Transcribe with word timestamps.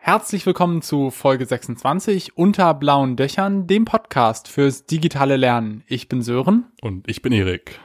Herzlich 0.00 0.46
willkommen 0.46 0.80
zu 0.80 1.10
Folge 1.10 1.44
26 1.44 2.36
unter 2.38 2.72
blauen 2.72 3.16
Dächern, 3.16 3.66
dem 3.66 3.84
Podcast 3.84 4.46
fürs 4.46 4.86
digitale 4.86 5.36
Lernen. 5.36 5.82
Ich 5.86 6.08
bin 6.08 6.22
Sören. 6.22 6.66
Und 6.80 7.10
ich 7.10 7.20
bin 7.20 7.32
Erik. 7.32 7.80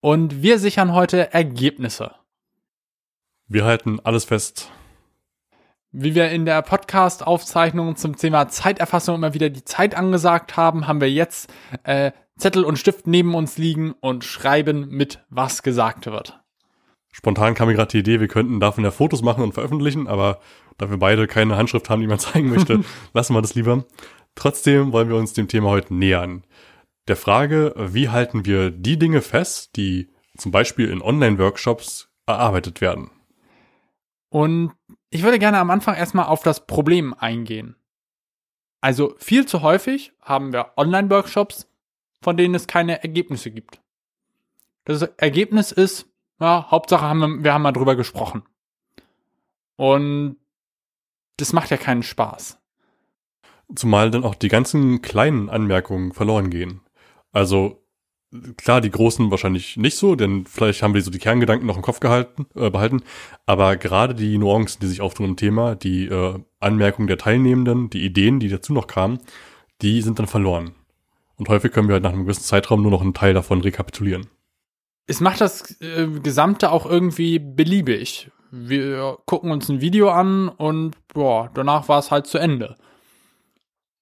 Und 0.00 0.42
wir 0.42 0.58
sichern 0.58 0.92
heute 0.92 1.32
Ergebnisse. 1.32 2.12
Wir 3.48 3.64
halten 3.64 3.98
alles 4.04 4.26
fest. 4.26 4.70
Wie 5.90 6.14
wir 6.14 6.30
in 6.30 6.44
der 6.44 6.60
Podcast-Aufzeichnung 6.62 7.96
zum 7.96 8.14
Thema 8.14 8.48
Zeiterfassung 8.48 9.16
immer 9.16 9.34
wieder 9.34 9.48
die 9.48 9.64
Zeit 9.64 9.96
angesagt 9.96 10.56
haben, 10.58 10.86
haben 10.86 11.00
wir 11.00 11.10
jetzt 11.10 11.52
äh, 11.84 12.12
Zettel 12.36 12.62
und 12.62 12.78
Stift 12.78 13.06
neben 13.06 13.34
uns 13.34 13.56
liegen 13.56 13.92
und 14.00 14.22
schreiben 14.24 14.88
mit, 14.90 15.24
was 15.30 15.62
gesagt 15.62 16.06
wird. 16.06 16.41
Spontan 17.12 17.54
kam 17.54 17.68
mir 17.68 17.74
gerade 17.74 17.90
die 17.92 17.98
Idee, 17.98 18.20
wir 18.20 18.28
könnten 18.28 18.58
davon 18.58 18.84
ja 18.84 18.90
Fotos 18.90 19.22
machen 19.22 19.44
und 19.44 19.52
veröffentlichen, 19.52 20.08
aber 20.08 20.40
da 20.78 20.90
wir 20.90 20.96
beide 20.96 21.26
keine 21.26 21.56
Handschrift 21.56 21.88
haben, 21.90 22.00
die 22.00 22.06
man 22.06 22.18
zeigen 22.18 22.48
möchte, 22.48 22.82
lassen 23.12 23.34
wir 23.34 23.42
das 23.42 23.54
lieber. 23.54 23.84
Trotzdem 24.34 24.92
wollen 24.92 25.08
wir 25.08 25.16
uns 25.16 25.34
dem 25.34 25.46
Thema 25.46 25.68
heute 25.68 25.94
nähern. 25.94 26.44
Der 27.06 27.16
Frage, 27.16 27.74
wie 27.76 28.08
halten 28.08 28.46
wir 28.46 28.70
die 28.70 28.98
Dinge 28.98 29.20
fest, 29.20 29.76
die 29.76 30.08
zum 30.36 30.50
Beispiel 30.50 30.88
in 30.88 31.02
Online-Workshops 31.02 32.08
erarbeitet 32.26 32.80
werden. 32.80 33.10
Und 34.30 34.72
ich 35.10 35.22
würde 35.22 35.38
gerne 35.38 35.58
am 35.58 35.70
Anfang 35.70 35.94
erstmal 35.94 36.26
auf 36.26 36.42
das 36.42 36.66
Problem 36.66 37.12
eingehen. 37.12 37.76
Also 38.80 39.14
viel 39.18 39.46
zu 39.46 39.62
häufig 39.62 40.12
haben 40.22 40.52
wir 40.52 40.72
Online-Workshops, 40.76 41.68
von 42.22 42.36
denen 42.36 42.54
es 42.54 42.66
keine 42.66 43.02
Ergebnisse 43.02 43.50
gibt. 43.50 43.80
Das 44.84 45.02
Ergebnis 45.02 45.70
ist, 45.70 46.11
ja, 46.42 46.66
Hauptsache 46.70 47.06
haben 47.06 47.20
wir, 47.20 47.44
wir 47.44 47.54
haben 47.54 47.62
mal 47.62 47.72
drüber 47.72 47.96
gesprochen. 47.96 48.42
Und 49.76 50.36
das 51.36 51.52
macht 51.52 51.70
ja 51.70 51.76
keinen 51.76 52.02
Spaß. 52.02 52.58
Zumal 53.74 54.10
dann 54.10 54.24
auch 54.24 54.34
die 54.34 54.48
ganzen 54.48 55.00
kleinen 55.02 55.48
Anmerkungen 55.48 56.12
verloren 56.12 56.50
gehen. 56.50 56.80
Also 57.32 57.82
klar, 58.56 58.80
die 58.80 58.90
großen 58.90 59.30
wahrscheinlich 59.30 59.76
nicht 59.76 59.96
so, 59.96 60.16
denn 60.16 60.44
vielleicht 60.46 60.82
haben 60.82 60.94
wir 60.94 61.02
so 61.02 61.10
die 61.10 61.18
Kerngedanken 61.18 61.66
noch 61.66 61.76
im 61.76 61.82
Kopf 61.82 62.00
gehalten, 62.00 62.46
äh, 62.54 62.70
behalten. 62.70 63.02
Aber 63.46 63.76
gerade 63.76 64.14
die 64.14 64.36
Nuancen, 64.36 64.80
die 64.80 64.88
sich 64.88 65.00
auftun 65.00 65.26
im 65.26 65.36
Thema, 65.36 65.76
die 65.76 66.06
äh, 66.06 66.38
Anmerkungen 66.58 67.08
der 67.08 67.18
Teilnehmenden, 67.18 67.88
die 67.88 68.04
Ideen, 68.04 68.40
die 68.40 68.48
dazu 68.48 68.72
noch 68.72 68.88
kamen, 68.88 69.20
die 69.80 70.02
sind 70.02 70.18
dann 70.18 70.26
verloren. 70.26 70.74
Und 71.36 71.48
häufig 71.48 71.72
können 71.72 71.88
wir 71.88 71.94
halt 71.94 72.02
nach 72.02 72.12
einem 72.12 72.24
gewissen 72.24 72.42
Zeitraum 72.42 72.82
nur 72.82 72.90
noch 72.90 73.00
einen 73.00 73.14
Teil 73.14 73.32
davon 73.32 73.60
rekapitulieren. 73.60 74.26
Es 75.06 75.20
macht 75.20 75.40
das 75.40 75.80
äh, 75.80 76.06
Gesamte 76.22 76.70
auch 76.70 76.86
irgendwie 76.86 77.38
beliebig. 77.38 78.30
Wir 78.50 79.18
gucken 79.26 79.50
uns 79.50 79.68
ein 79.68 79.80
Video 79.80 80.10
an 80.10 80.48
und 80.48 80.96
boah, 81.08 81.50
danach 81.54 81.88
war 81.88 81.98
es 81.98 82.10
halt 82.10 82.26
zu 82.26 82.38
Ende. 82.38 82.76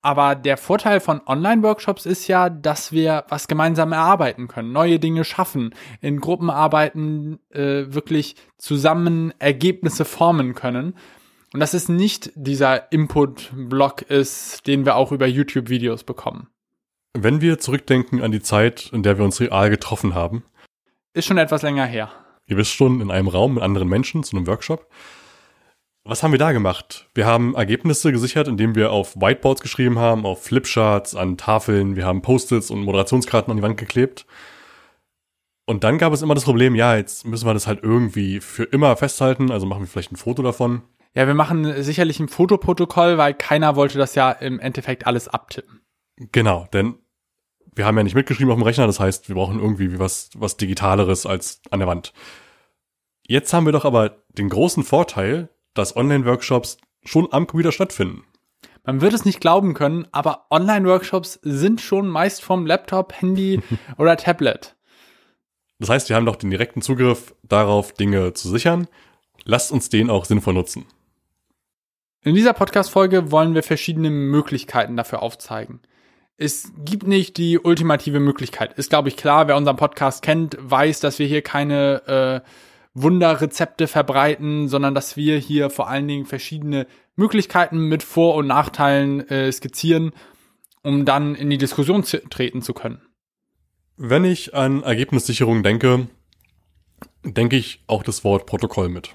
Aber 0.03 0.34
der 0.34 0.57
Vorteil 0.57 0.98
von 1.01 1.20
Online-Workshops 1.27 2.07
ist 2.07 2.27
ja, 2.27 2.48
dass 2.48 2.91
wir 2.91 3.25
was 3.29 3.48
gemeinsam 3.48 3.92
erarbeiten 3.92 4.48
können, 4.48 4.73
neue 4.73 4.98
Dinge 4.98 5.25
schaffen, 5.25 5.75
in 6.01 6.20
Gruppenarbeiten 6.20 7.39
äh, 7.51 7.85
wirklich 7.89 8.37
zusammen 8.57 9.35
Ergebnisse 9.39 10.07
formen 10.07 10.55
können. 10.55 10.95
Und 11.53 11.61
dass 11.61 11.75
es 11.75 11.89
nicht 11.89 12.33
dieser 12.35 12.91
Input-Block 12.92 14.03
ist, 14.03 14.67
den 14.67 14.87
wir 14.87 14.97
auch 14.97 15.12
über 15.12 15.27
YouTube-Videos 15.27 16.05
bekommen. 16.05 16.48
Wenn 17.12 17.41
wir 17.41 17.59
zurückdenken 17.59 18.23
an 18.23 18.33
die 18.33 18.41
Zeit, 18.41 18.91
in 18.92 19.03
der 19.03 19.19
wir 19.19 19.25
uns 19.25 19.41
real 19.41 19.69
getroffen 19.69 20.14
haben. 20.14 20.45
Ist 21.12 21.27
schon 21.27 21.39
etwas 21.39 21.62
länger 21.62 21.86
her. 21.86 22.11
Ihr 22.47 22.56
wisst 22.56 22.72
schon, 22.72 23.00
in 23.00 23.11
einem 23.11 23.28
Raum 23.28 23.55
mit 23.55 23.62
anderen 23.62 23.89
Menschen 23.89 24.22
zu 24.22 24.36
einem 24.36 24.47
Workshop. 24.47 24.89
Was 26.05 26.22
haben 26.22 26.33
wir 26.33 26.39
da 26.39 26.52
gemacht? 26.52 27.08
Wir 27.14 27.27
haben 27.27 27.55
Ergebnisse 27.55 28.12
gesichert, 28.12 28.48
indem 28.48 28.75
wir 28.75 28.91
auf 28.92 29.17
Whiteboards 29.17 29.61
geschrieben 29.61 29.98
haben, 29.98 30.25
auf 30.25 30.44
Flipcharts, 30.44 31.14
an 31.14 31.36
Tafeln, 31.36 31.94
wir 31.94 32.06
haben 32.06 32.22
Post-its 32.22 32.70
und 32.70 32.83
Moderationskarten 32.83 33.50
an 33.50 33.56
die 33.56 33.62
Wand 33.62 33.77
geklebt. 33.77 34.25
Und 35.67 35.85
dann 35.85 35.98
gab 35.98 36.12
es 36.12 36.23
immer 36.23 36.35
das 36.35 36.45
Problem, 36.45 36.74
ja, 36.74 36.96
jetzt 36.96 37.27
müssen 37.27 37.46
wir 37.46 37.55
das 37.55 37.67
halt 37.67 37.83
irgendwie 37.83 38.40
für 38.40 38.64
immer 38.64 38.96
festhalten, 38.96 39.51
also 39.51 39.67
machen 39.67 39.83
wir 39.83 39.86
vielleicht 39.86 40.12
ein 40.12 40.17
Foto 40.17 40.42
davon. 40.42 40.83
Ja, 41.14 41.27
wir 41.27 41.35
machen 41.35 41.83
sicherlich 41.83 42.18
ein 42.18 42.29
Fotoprotokoll, 42.29 43.18
weil 43.18 43.35
keiner 43.35 43.77
wollte 43.77 43.98
das 43.98 44.14
ja 44.14 44.30
im 44.30 44.58
Endeffekt 44.58 45.06
alles 45.06 45.29
abtippen. 45.29 45.80
Genau, 46.33 46.67
denn 46.73 46.98
wir 47.75 47.86
haben 47.86 47.97
ja 47.97 48.03
nicht 48.03 48.14
mitgeschrieben 48.14 48.53
auf 48.53 48.58
dem 48.58 48.64
Rechner, 48.64 48.86
das 48.86 49.01
heißt, 49.01 49.29
wir 49.29 49.36
brauchen 49.36 49.61
irgendwie 49.61 49.98
was, 49.98 50.31
was 50.35 50.57
Digitaleres 50.57 51.27
als 51.27 51.61
an 51.70 51.81
der 51.81 51.89
Wand. 51.89 52.13
Jetzt 53.27 53.53
haben 53.53 53.67
wir 53.67 53.73
doch 53.73 53.85
aber 53.85 54.23
den 54.36 54.48
großen 54.48 54.83
Vorteil, 54.83 55.48
dass 55.75 55.97
Online-Workshops 55.97 56.79
schon 57.05 57.33
am 57.33 57.47
Computer 57.47 57.73
stattfinden. 57.73 58.25
Man 58.85 59.01
wird 59.01 59.13
es 59.13 59.25
nicht 59.25 59.41
glauben 59.41 59.75
können, 59.75 60.09
aber 60.11 60.47
Online-Workshops 60.51 61.39
sind 61.42 61.80
schon 61.80 62.09
meist 62.09 62.42
vom 62.42 62.67
Laptop, 62.67 63.13
Handy 63.13 63.63
oder 63.98 64.17
Tablet. 64.17 64.75
Das 65.79 65.89
heißt, 65.89 66.09
wir 66.09 66.17
haben 66.17 66.27
doch 66.27 66.36
den 66.36 66.51
direkten 66.51 66.83
Zugriff 66.83 67.35
darauf, 67.42 67.92
Dinge 67.92 68.35
zu 68.35 68.48
sichern. 68.48 68.86
Lasst 69.45 69.73
uns 69.73 69.89
den 69.89 70.11
auch 70.11 70.25
sinnvoll 70.25 70.55
nutzen. 70.55 70.86
In 72.23 72.35
dieser 72.35 72.53
Podcast-Folge 72.53 73.30
wollen 73.30 73.55
wir 73.55 73.63
verschiedene 73.63 74.11
Möglichkeiten 74.11 74.97
dafür 74.97 75.23
aufzeigen. 75.23 75.80
Es 76.42 76.73
gibt 76.86 77.06
nicht 77.06 77.36
die 77.36 77.58
ultimative 77.58 78.18
Möglichkeit. 78.18 78.73
Ist, 78.78 78.89
glaube 78.89 79.11
ich, 79.11 79.18
klar, 79.18 79.46
wer 79.46 79.58
unseren 79.58 79.77
Podcast 79.77 80.23
kennt, 80.23 80.56
weiß, 80.58 81.01
dass 81.01 81.18
wir 81.18 81.27
hier 81.27 81.42
keine 81.42 82.42
äh, 82.45 82.48
Wunderrezepte 82.95 83.86
verbreiten, 83.86 84.67
sondern 84.67 84.95
dass 84.95 85.18
wir 85.18 85.36
hier 85.36 85.68
vor 85.68 85.90
allen 85.90 86.08
Dingen 86.08 86.24
verschiedene 86.24 86.86
Möglichkeiten 87.14 87.80
mit 87.80 88.02
Vor- 88.02 88.36
und 88.36 88.46
Nachteilen 88.46 89.29
äh, 89.29 89.52
skizzieren, 89.52 90.12
um 90.83 91.05
dann 91.05 91.34
in 91.34 91.50
die 91.50 91.58
Diskussion 91.58 92.05
zu, 92.05 92.27
treten 92.30 92.62
zu 92.62 92.73
können. 92.73 93.02
Wenn 93.98 94.24
ich 94.24 94.55
an 94.55 94.83
Ergebnissicherung 94.83 95.62
denke, 95.62 96.08
denke 97.23 97.56
ich 97.56 97.84
auch 97.86 98.02
das 98.02 98.24
Wort 98.24 98.46
Protokoll 98.46 98.89
mit. 98.89 99.14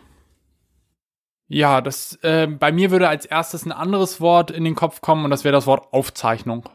Ja, 1.47 1.81
das 1.81 2.19
äh, 2.21 2.45
bei 2.45 2.71
mir 2.71 2.91
würde 2.91 3.09
als 3.09 3.25
erstes 3.25 3.65
ein 3.65 3.71
anderes 3.71 4.21
Wort 4.21 4.51
in 4.51 4.63
den 4.63 4.75
Kopf 4.75 5.01
kommen 5.01 5.25
und 5.25 5.31
das 5.31 5.43
wäre 5.43 5.53
das 5.53 5.65
Wort 5.65 5.91
Aufzeichnung. 5.91 6.69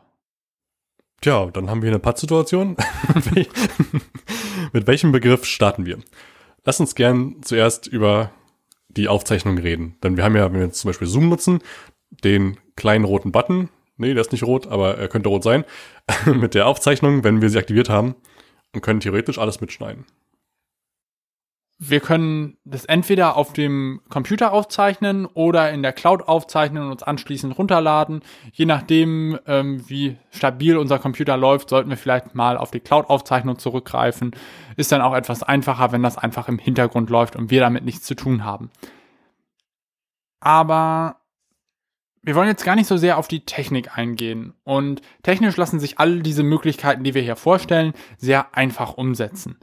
Tja, 1.21 1.51
dann 1.53 1.69
haben 1.69 1.83
wir 1.83 1.91
eine 1.91 1.99
Pattsituation. 1.99 2.77
mit 4.73 4.87
welchem 4.87 5.13
Begriff 5.13 5.45
starten 5.45 5.85
wir? 5.85 5.99
Lass 6.65 6.81
uns 6.81 6.95
gern 6.95 7.37
zuerst 7.43 7.87
über 7.87 8.31
die 8.89 9.09
Aufzeichnung 9.09 9.59
reden. 9.59 9.97
Denn 10.03 10.17
wir 10.17 10.25
haben 10.25 10.37
ja, 10.37 10.47
wenn 10.47 10.61
wir 10.61 10.67
jetzt 10.67 10.81
zum 10.81 10.89
Beispiel 10.89 11.09
Zoom 11.09 11.29
nutzen, 11.29 11.61
den 12.25 12.59
kleinen 12.77 13.05
roten 13.05 13.33
Button, 13.33 13.69
nee, 13.99 14.15
der 14.15 14.23
ist 14.23 14.33
nicht 14.33 14.45
rot, 14.45 14.67
aber 14.67 14.97
er 14.97 15.09
könnte 15.09 15.29
rot 15.29 15.43
sein, 15.43 15.65
mit 16.27 16.55
der 16.55 16.67
Aufzeichnung, 16.67 17.23
wenn 17.23 17.43
wir 17.43 17.51
sie 17.51 17.59
aktiviert 17.59 17.91
haben 17.91 18.15
und 18.75 18.81
können 18.81 19.01
theoretisch 19.01 19.39
alles 19.39 19.61
mitschneiden 19.61 20.07
wir 21.83 22.01
können 22.01 22.59
das 22.65 22.85
entweder 22.85 23.39
auf 23.39 23.55
dem 23.55 24.03
Computer 24.11 24.53
aufzeichnen 24.53 25.25
oder 25.25 25.73
in 25.73 25.83
der 25.83 25.95
Cloud 25.95 26.29
aufzeichnen 26.29 26.83
und 26.83 26.93
uns 26.93 27.03
anschließend 27.03 27.57
runterladen. 27.57 28.21
Je 28.53 28.67
nachdem, 28.67 29.39
ähm, 29.47 29.83
wie 29.89 30.19
stabil 30.31 30.77
unser 30.77 30.99
Computer 30.99 31.39
läuft, 31.39 31.71
sollten 31.71 31.89
wir 31.89 31.97
vielleicht 31.97 32.35
mal 32.35 32.59
auf 32.59 32.71
die 32.71 32.81
Cloud-Aufzeichnung 32.81 33.59
zurückgreifen. 33.59 34.33
Ist 34.77 34.93
dann 34.93 35.01
auch 35.01 35.15
etwas 35.15 35.43
einfacher, 35.43 35.91
wenn 35.91 36.03
das 36.03 36.19
einfach 36.19 36.49
im 36.49 36.59
Hintergrund 36.59 37.09
läuft 37.09 37.35
und 37.35 37.51
wir 37.51 37.61
damit 37.61 37.83
nichts 37.83 38.05
zu 38.05 38.15
tun 38.15 38.45
haben. 38.45 38.71
Aber 40.41 41.17
wir 42.23 42.35
wollen 42.35 42.49
jetzt 42.49 42.65
gar 42.65 42.77
nicht 42.77 42.89
so 42.89 42.99
sehr 42.99 43.17
auf 43.17 43.27
die 43.27 43.47
Technik 43.47 43.97
eingehen. 43.97 44.53
Und 44.65 45.01
technisch 45.23 45.57
lassen 45.57 45.81
sich 45.81 45.99
all 45.99 46.21
diese 46.21 46.43
Möglichkeiten, 46.43 47.05
die 47.05 47.15
wir 47.15 47.23
hier 47.23 47.37
vorstellen, 47.37 47.95
sehr 48.19 48.55
einfach 48.55 48.99
umsetzen. 48.99 49.59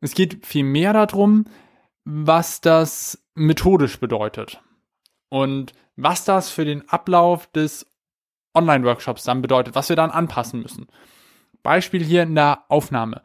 Es 0.00 0.14
geht 0.14 0.46
vielmehr 0.46 0.92
darum, 0.92 1.44
was 2.04 2.60
das 2.60 3.22
methodisch 3.34 4.00
bedeutet 4.00 4.62
und 5.28 5.72
was 5.96 6.24
das 6.24 6.50
für 6.50 6.64
den 6.64 6.88
Ablauf 6.88 7.46
des 7.48 7.86
Online-Workshops 8.54 9.24
dann 9.24 9.42
bedeutet, 9.42 9.74
was 9.74 9.88
wir 9.88 9.96
dann 9.96 10.10
anpassen 10.10 10.62
müssen. 10.62 10.86
Beispiel 11.62 12.02
hier 12.02 12.22
in 12.22 12.34
der 12.34 12.64
Aufnahme. 12.68 13.22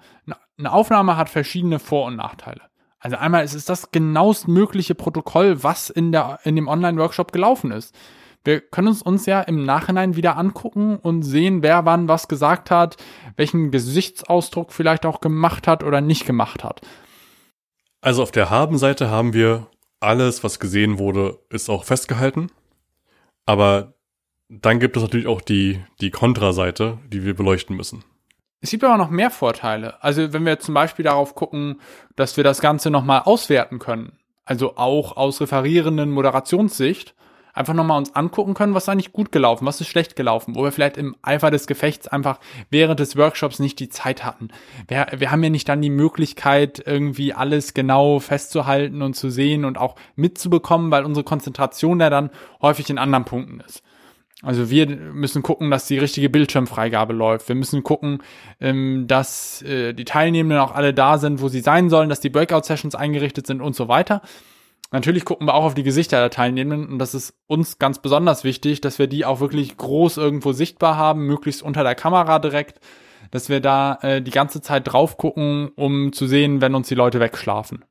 Eine 0.58 0.72
Aufnahme 0.72 1.18
hat 1.18 1.30
verschiedene 1.30 1.80
Vor- 1.80 2.06
und 2.08 2.16
Nachteile. 2.16 2.62
Also 3.00 3.18
einmal 3.18 3.44
ist 3.44 3.54
es 3.54 3.66
das 3.66 3.92
genauestmögliche 3.92 4.96
Protokoll, 4.96 5.64
was 5.64 5.90
in, 5.90 6.12
der, 6.12 6.40
in 6.44 6.56
dem 6.56 6.68
Online-Workshop 6.68 7.32
gelaufen 7.32 7.72
ist. 7.72 7.96
Wir 8.44 8.60
können 8.60 8.90
uns 8.90 9.02
uns 9.02 9.26
ja 9.26 9.42
im 9.42 9.66
Nachhinein 9.66 10.16
wieder 10.16 10.38
angucken 10.38 10.98
und 10.98 11.24
sehen, 11.24 11.64
wer 11.64 11.86
wann 11.86 12.08
was 12.08 12.28
gesagt 12.28 12.72
hat, 12.72 12.98
welchen 13.38 13.72
Gesichtsausdruck 13.72 14.74
vielleicht 14.74 15.06
auch 15.06 15.22
gemacht 15.22 15.68
hat 15.68 15.84
oder 15.84 16.02
nicht 16.02 16.26
gemacht 16.26 16.64
hat. 16.64 16.82
Also 18.02 18.22
auf 18.22 18.32
der 18.32 18.50
Haben-Seite 18.50 19.10
haben 19.10 19.34
wir 19.34 19.68
alles, 20.02 20.44
was 20.44 20.60
gesehen 20.60 21.00
wurde, 21.00 21.40
ist 21.50 21.70
auch 21.70 21.86
festgehalten. 21.86 22.52
Aber 23.46 23.94
dann 24.50 24.80
gibt 24.80 24.98
es 24.98 25.04
natürlich 25.04 25.28
auch 25.28 25.42
die, 25.42 25.82
die 26.02 26.12
Kontraseite, 26.12 27.00
die 27.08 27.24
wir 27.24 27.36
beleuchten 27.36 27.78
müssen. 27.78 28.04
Es 28.60 28.72
gibt 28.72 28.84
aber 28.84 28.98
noch 28.98 29.10
mehr 29.10 29.32
Vorteile. 29.32 30.02
Also 30.04 30.32
wenn 30.34 30.46
wir 30.46 30.60
zum 30.60 30.74
Beispiel 30.74 31.04
darauf 31.04 31.36
gucken, 31.36 31.82
dass 32.16 32.38
wir 32.38 32.44
das 32.44 32.62
Ganze 32.62 32.92
nochmal 32.92 33.22
auswerten 33.24 33.80
können, 33.80 34.18
also 34.46 34.76
auch 34.76 35.18
aus 35.18 35.42
referierenden 35.42 36.12
Moderationssicht, 36.12 37.16
einfach 37.54 37.74
nochmal 37.74 38.00
uns 38.00 38.16
angucken 38.16 38.56
können, 38.56 38.74
was 38.74 38.84
ist 38.84 38.90
eigentlich 38.90 39.14
gut 39.14 39.32
gelaufen, 39.32 39.66
was 39.66 39.80
ist 39.80 39.88
schlecht 39.88 40.16
gelaufen, 40.16 40.56
wo 40.56 40.64
wir 40.64 40.72
vielleicht 40.72 40.98
im 40.98 41.16
Eifer 41.22 41.52
des 41.52 41.68
Gefechts 41.68 42.08
einfach 42.08 42.40
während 42.70 43.00
des 43.00 43.16
Workshops 43.16 43.60
nicht 43.60 43.80
die 43.80 43.90
Zeit 43.90 44.26
hatten. 44.26 44.50
Wir, 44.88 45.08
wir 45.16 45.32
haben 45.32 45.44
ja 45.44 45.50
nicht 45.50 45.70
dann 45.70 45.82
die 45.82 45.90
Möglichkeit, 45.90 46.84
irgendwie 46.86 47.34
alles 47.34 47.74
genau 47.74 48.20
festzuhalten 48.20 49.02
und 49.02 49.14
zu 49.16 49.30
sehen 49.30 49.66
und 49.66 49.78
auch 49.78 49.96
mitzubekommen, 50.16 50.92
weil 50.92 51.06
unsere 51.06 51.24
Konzentration 51.24 52.00
ja 52.00 52.10
dann 52.10 52.32
häufig 52.62 52.90
in 52.90 52.98
anderen 52.98 53.26
Punkten 53.26 53.60
ist. 53.60 53.84
Also 54.42 54.70
wir 54.70 54.88
müssen 54.88 55.42
gucken, 55.42 55.72
dass 55.72 55.88
die 55.88 55.98
richtige 55.98 56.30
Bildschirmfreigabe 56.30 57.14
läuft. 57.14 57.48
Wir 57.48 57.56
müssen 57.56 57.82
gucken, 57.82 58.22
ähm, 58.60 59.06
dass 59.08 59.62
äh, 59.62 59.94
die 59.94 60.04
Teilnehmenden 60.04 60.60
auch 60.60 60.76
alle 60.76 60.94
da 60.94 61.18
sind, 61.18 61.42
wo 61.42 61.48
sie 61.48 61.62
sein 61.62 61.90
sollen, 61.90 62.10
dass 62.10 62.20
die 62.20 62.30
Breakout-Sessions 62.30 62.94
eingerichtet 62.94 63.48
sind 63.48 63.62
und 63.62 63.74
so 63.74 63.88
weiter. 63.88 64.22
Natürlich 64.94 65.26
gucken 65.26 65.48
wir 65.48 65.56
auch 65.56 65.64
auf 65.64 65.74
die 65.74 65.82
Gesichter 65.82 66.20
der 66.20 66.30
Teilnehmenden 66.30 66.88
und 66.88 67.00
das 67.00 67.16
ist 67.16 67.34
uns 67.48 67.80
ganz 67.80 68.00
besonders 68.00 68.44
wichtig, 68.44 68.80
dass 68.80 69.00
wir 69.00 69.08
die 69.08 69.26
auch 69.26 69.40
wirklich 69.40 69.76
groß 69.76 70.18
irgendwo 70.18 70.52
sichtbar 70.52 70.98
haben, 70.98 71.26
möglichst 71.26 71.64
unter 71.64 71.82
der 71.82 71.96
Kamera 71.96 72.38
direkt, 72.38 72.80
dass 73.32 73.50
wir 73.50 73.60
da 73.60 73.98
äh, 74.04 74.22
die 74.22 74.30
ganze 74.30 74.62
Zeit 74.62 74.84
drauf 74.86 75.18
gucken, 75.18 75.72
um 75.76 76.14
zu 76.14 76.28
sehen, 76.28 76.62
wenn 76.62 76.76
uns 76.76 76.90
die 76.90 76.96
Leute 76.96 77.20
wegschlafen. 77.20 77.84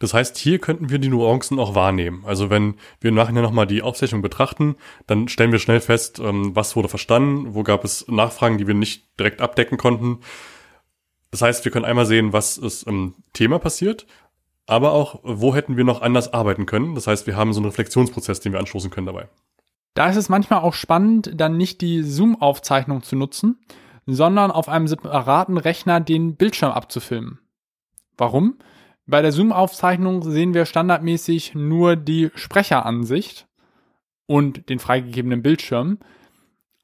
Das 0.00 0.14
heißt, 0.14 0.36
hier 0.36 0.58
könnten 0.58 0.90
wir 0.90 0.98
die 0.98 1.10
Nuancen 1.10 1.60
auch 1.60 1.76
wahrnehmen. 1.76 2.24
Also 2.26 2.50
wenn 2.50 2.74
wir 3.00 3.12
nachher 3.12 3.40
nochmal 3.40 3.68
die 3.68 3.82
Aufzeichnung 3.82 4.20
betrachten, 4.20 4.74
dann 5.06 5.28
stellen 5.28 5.52
wir 5.52 5.60
schnell 5.60 5.80
fest, 5.80 6.18
ähm, 6.18 6.56
was 6.56 6.74
wurde 6.74 6.88
verstanden, 6.88 7.54
wo 7.54 7.62
gab 7.62 7.84
es 7.84 8.04
Nachfragen, 8.08 8.58
die 8.58 8.66
wir 8.66 8.74
nicht 8.74 9.16
direkt 9.16 9.40
abdecken 9.40 9.78
konnten. 9.78 10.18
Das 11.30 11.42
heißt, 11.42 11.64
wir 11.64 11.70
können 11.70 11.84
einmal 11.84 12.06
sehen, 12.06 12.32
was 12.32 12.58
ist 12.58 12.82
im 12.82 13.14
Thema 13.32 13.60
passiert, 13.60 14.06
aber 14.66 14.92
auch, 14.92 15.20
wo 15.22 15.54
hätten 15.54 15.76
wir 15.76 15.84
noch 15.84 16.02
anders 16.02 16.32
arbeiten 16.32 16.66
können. 16.66 16.94
Das 16.94 17.06
heißt, 17.06 17.26
wir 17.26 17.36
haben 17.36 17.52
so 17.52 17.60
einen 17.60 17.66
Reflexionsprozess, 17.66 18.40
den 18.40 18.52
wir 18.52 18.58
anstoßen 18.58 18.90
können 18.90 19.06
dabei. 19.06 19.28
Da 19.94 20.08
ist 20.10 20.16
es 20.16 20.28
manchmal 20.28 20.60
auch 20.60 20.74
spannend, 20.74 21.32
dann 21.34 21.56
nicht 21.56 21.80
die 21.80 22.02
Zoom-Aufzeichnung 22.02 23.02
zu 23.02 23.16
nutzen, 23.16 23.58
sondern 24.06 24.50
auf 24.50 24.68
einem 24.68 24.88
separaten 24.88 25.56
Rechner 25.56 26.00
den 26.00 26.36
Bildschirm 26.36 26.72
abzufilmen. 26.72 27.38
Warum? 28.16 28.58
Bei 29.06 29.22
der 29.22 29.32
Zoom-Aufzeichnung 29.32 30.22
sehen 30.22 30.52
wir 30.52 30.66
standardmäßig 30.66 31.54
nur 31.54 31.96
die 31.96 32.30
Sprecheransicht 32.34 33.46
und 34.26 34.68
den 34.68 34.80
freigegebenen 34.80 35.42
Bildschirm. 35.42 35.98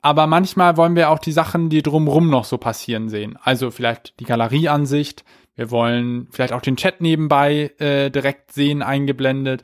Aber 0.03 0.27
manchmal 0.27 0.77
wollen 0.77 0.97
wir 0.97 1.11
auch 1.11 1.21
die 1.21 1.33
Sachen, 1.33 1.71
die 1.71 1.81
drumrum 1.81 2.29
noch 2.29 2.45
so 2.45 2.59
passieren, 2.59 3.09
sehen. 3.09 3.39
Also 3.41 3.71
vielleicht 3.71 4.19
die 4.19 4.25
Galerieansicht. 4.25 5.25
Wir 5.55 5.71
wollen 5.71 6.27
vielleicht 6.31 6.53
auch 6.53 6.61
den 6.61 6.77
Chat 6.77 7.01
nebenbei 7.01 7.73
äh, 7.79 8.11
direkt 8.11 8.53
sehen, 8.53 8.83
eingeblendet. 8.83 9.63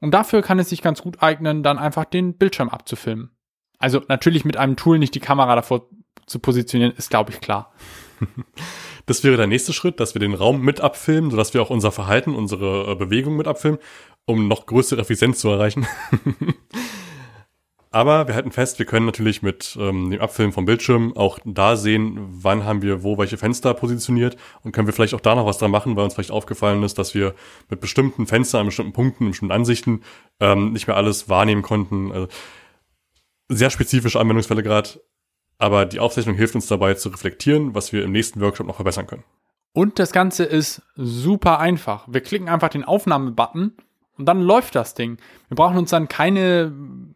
Und 0.00 0.12
dafür 0.12 0.42
kann 0.42 0.58
es 0.58 0.68
sich 0.68 0.82
ganz 0.82 1.00
gut 1.02 1.22
eignen, 1.22 1.62
dann 1.62 1.78
einfach 1.78 2.04
den 2.04 2.36
Bildschirm 2.36 2.68
abzufilmen. 2.68 3.30
Also 3.78 4.02
natürlich 4.08 4.44
mit 4.44 4.58
einem 4.58 4.76
Tool 4.76 4.98
nicht 4.98 5.14
die 5.14 5.20
Kamera 5.20 5.56
davor 5.56 5.88
zu 6.26 6.38
positionieren, 6.38 6.92
ist 6.96 7.10
glaube 7.10 7.32
ich 7.32 7.40
klar. 7.40 7.72
Das 9.06 9.24
wäre 9.24 9.36
der 9.36 9.48
nächste 9.48 9.72
Schritt, 9.72 9.98
dass 9.98 10.14
wir 10.14 10.20
den 10.20 10.34
Raum 10.34 10.60
mit 10.60 10.80
abfilmen, 10.80 11.32
sodass 11.32 11.52
wir 11.52 11.62
auch 11.62 11.70
unser 11.70 11.90
Verhalten, 11.90 12.32
unsere 12.32 12.92
äh, 12.92 12.94
Bewegung 12.94 13.36
mit 13.36 13.48
abfilmen, 13.48 13.80
um 14.24 14.46
noch 14.46 14.66
größere 14.66 15.00
Effizienz 15.00 15.40
zu 15.40 15.48
erreichen. 15.48 15.84
Aber 17.92 18.28
wir 18.28 18.36
halten 18.36 18.52
fest, 18.52 18.78
wir 18.78 18.86
können 18.86 19.06
natürlich 19.06 19.42
mit 19.42 19.76
ähm, 19.80 20.10
dem 20.10 20.20
Abfilmen 20.20 20.52
vom 20.52 20.64
Bildschirm 20.64 21.16
auch 21.16 21.40
da 21.44 21.74
sehen, 21.74 22.18
wann 22.20 22.64
haben 22.64 22.82
wir 22.82 23.02
wo 23.02 23.18
welche 23.18 23.36
Fenster 23.36 23.74
positioniert 23.74 24.36
und 24.62 24.70
können 24.70 24.86
wir 24.86 24.94
vielleicht 24.94 25.14
auch 25.14 25.20
da 25.20 25.34
noch 25.34 25.44
was 25.44 25.58
dran 25.58 25.72
machen, 25.72 25.96
weil 25.96 26.04
uns 26.04 26.14
vielleicht 26.14 26.30
aufgefallen 26.30 26.84
ist, 26.84 26.98
dass 26.98 27.14
wir 27.14 27.34
mit 27.68 27.80
bestimmten 27.80 28.28
Fenstern 28.28 28.60
an 28.60 28.66
bestimmten 28.66 28.92
Punkten, 28.92 29.24
in 29.24 29.30
bestimmten 29.30 29.52
Ansichten 29.52 30.02
ähm, 30.38 30.72
nicht 30.72 30.86
mehr 30.86 30.96
alles 30.96 31.28
wahrnehmen 31.28 31.62
konnten. 31.62 32.12
Also 32.12 32.28
sehr 33.48 33.70
spezifische 33.70 34.20
Anwendungsfälle 34.20 34.62
gerade, 34.62 35.00
aber 35.58 35.84
die 35.84 35.98
Aufzeichnung 35.98 36.36
hilft 36.36 36.54
uns 36.54 36.68
dabei 36.68 36.94
zu 36.94 37.08
reflektieren, 37.08 37.74
was 37.74 37.92
wir 37.92 38.04
im 38.04 38.12
nächsten 38.12 38.40
Workshop 38.40 38.68
noch 38.68 38.76
verbessern 38.76 39.08
können. 39.08 39.24
Und 39.72 39.98
das 39.98 40.12
Ganze 40.12 40.44
ist 40.44 40.82
super 40.94 41.58
einfach. 41.58 42.06
Wir 42.08 42.20
klicken 42.20 42.48
einfach 42.48 42.68
den 42.68 42.84
Aufnahmebutton 42.84 43.72
und 44.16 44.26
dann 44.26 44.42
läuft 44.42 44.76
das 44.76 44.94
Ding. 44.94 45.18
Wir 45.48 45.56
brauchen 45.56 45.76
uns 45.76 45.90
dann 45.90 46.06
keine, 46.06 46.72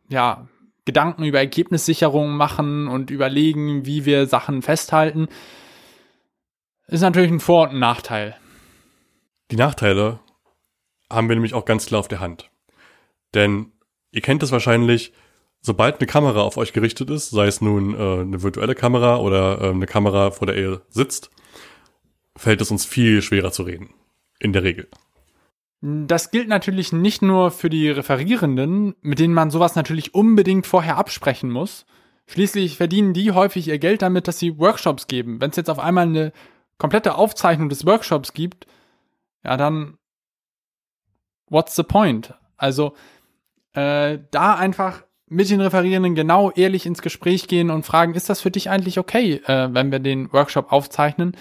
ja, 0.09 0.49
Gedanken 0.85 1.25
über 1.25 1.39
Ergebnissicherung 1.39 2.37
machen 2.37 2.89
und 2.89 3.11
überlegen, 3.11 3.87
wie 3.87 4.05
wir 4.05 4.27
Sachen 4.27 4.63
festhalten. 4.63 5.29
Ist 6.87 7.01
natürlich 7.01 7.31
ein 7.31 7.41
Vor- 7.41 7.69
und 7.69 7.77
ein 7.77 7.79
Nachteil. 7.79 8.37
Die 9.51 9.57
Nachteile 9.57 10.21
haben 11.11 11.29
wir 11.29 11.37
nämlich 11.37 11.55
auch 11.55 11.65
ganz 11.65 11.87
klar 11.87 12.01
auf 12.01 12.09
der 12.09 12.21
Hand. 12.21 12.51
Denn 13.35 13.73
ihr 14.11 14.21
kennt 14.21 14.43
es 14.43 14.53
wahrscheinlich, 14.53 15.13
sobald 15.61 15.99
eine 15.99 16.07
Kamera 16.07 16.43
auf 16.43 16.57
euch 16.57 16.73
gerichtet 16.73 17.11
ist, 17.11 17.31
sei 17.31 17.47
es 17.47 17.61
nun 17.61 17.95
äh, 17.95 18.21
eine 18.21 18.43
virtuelle 18.43 18.75
Kamera 18.75 19.17
oder 19.19 19.61
äh, 19.61 19.71
eine 19.71 19.87
Kamera, 19.87 20.31
vor 20.31 20.47
der 20.47 20.57
ihr 20.57 20.83
sitzt, 20.91 21.31
fällt 22.37 22.61
es 22.61 22.71
uns 22.71 22.85
viel 22.85 23.23
schwerer 23.23 23.53
zu 23.53 23.63
reden. 23.63 23.95
In 24.39 24.53
der 24.53 24.63
Regel. 24.63 24.89
Das 25.81 26.31
gilt 26.31 26.49
natürlich 26.49 26.93
nicht 26.93 27.21
nur 27.21 27.51
für 27.51 27.69
die 27.69 27.91
Referierenden, 27.91 28.95
mit 29.03 29.19
denen 29.19 29.35
man 29.35 29.51
sowas 29.51 29.75
natürlich 29.75 30.15
unbedingt 30.15 30.67
vorher 30.67 30.97
absprechen 30.97 31.51
muss. 31.51 31.85
Schließlich 32.27 32.79
verdienen 32.79 33.13
die 33.13 33.33
häufig 33.33 33.69
ihr 33.69 33.79
Geld 33.79 34.01
damit, 34.01 34.27
dass 34.27 34.39
sie 34.39 34.59
Workshops 34.59 35.07
geben. 35.07 35.41
Wenn 35.41 35.51
es 35.51 35.57
jetzt 35.57 35.69
auf 35.69 35.79
einmal 35.79 36.07
eine 36.07 36.33
komplette 36.79 37.17
Aufzeichnung 37.17 37.69
des 37.69 37.85
Workshops 37.85 38.33
gibt, 38.33 38.67
ja 39.45 39.57
dann, 39.57 39.99
what's 41.49 41.77
the 41.77 41.83
point? 41.83 42.35
Also 42.57 42.95
äh, 43.75 44.19
da 44.31 44.55
einfach 44.55 45.05
mit 45.27 45.51
den 45.51 45.61
Referierenden 45.61 46.15
genau 46.15 46.51
ehrlich 46.53 46.87
ins 46.87 47.03
Gespräch 47.03 47.49
gehen 47.49 47.71
und 47.71 47.85
fragen, 47.85 48.15
ist 48.15 48.31
das 48.31 48.41
für 48.41 48.51
dich 48.51 48.71
eigentlich 48.71 48.99
okay, 48.99 49.43
äh, 49.47 49.69
wenn 49.73 49.93
wir 49.93 49.99
den 49.99 50.33
Workshop 50.33 50.73
aufzeichnen? 50.73 51.37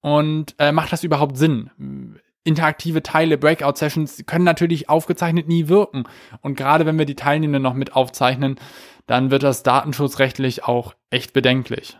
Und 0.00 0.54
äh, 0.58 0.72
macht 0.72 0.92
das 0.92 1.04
überhaupt 1.04 1.36
Sinn? 1.36 2.20
Interaktive 2.44 3.02
Teile, 3.02 3.38
Breakout-Sessions 3.38 4.24
können 4.26 4.44
natürlich 4.44 4.88
aufgezeichnet 4.88 5.48
nie 5.48 5.68
wirken. 5.68 6.04
Und 6.40 6.56
gerade 6.56 6.86
wenn 6.86 6.98
wir 6.98 7.06
die 7.06 7.14
Teilnehmenden 7.14 7.62
noch 7.62 7.74
mit 7.74 7.94
aufzeichnen, 7.94 8.56
dann 9.06 9.30
wird 9.30 9.42
das 9.42 9.62
datenschutzrechtlich 9.62 10.64
auch 10.64 10.94
echt 11.10 11.32
bedenklich. 11.32 11.98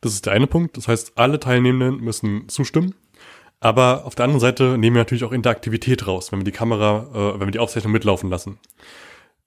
Das 0.00 0.12
ist 0.14 0.26
der 0.26 0.32
eine 0.32 0.46
Punkt. 0.46 0.76
Das 0.76 0.88
heißt, 0.88 1.12
alle 1.16 1.38
Teilnehmenden 1.38 2.04
müssen 2.04 2.48
zustimmen. 2.48 2.94
Aber 3.60 4.04
auf 4.06 4.16
der 4.16 4.24
anderen 4.24 4.40
Seite 4.40 4.76
nehmen 4.76 4.96
wir 4.96 5.02
natürlich 5.02 5.22
auch 5.24 5.32
Interaktivität 5.32 6.06
raus, 6.06 6.32
wenn 6.32 6.40
wir 6.40 6.44
die 6.44 6.50
Kamera, 6.50 7.06
äh, 7.14 7.40
wenn 7.40 7.46
wir 7.46 7.52
die 7.52 7.60
Aufzeichnung 7.60 7.92
mitlaufen 7.92 8.28
lassen. 8.28 8.58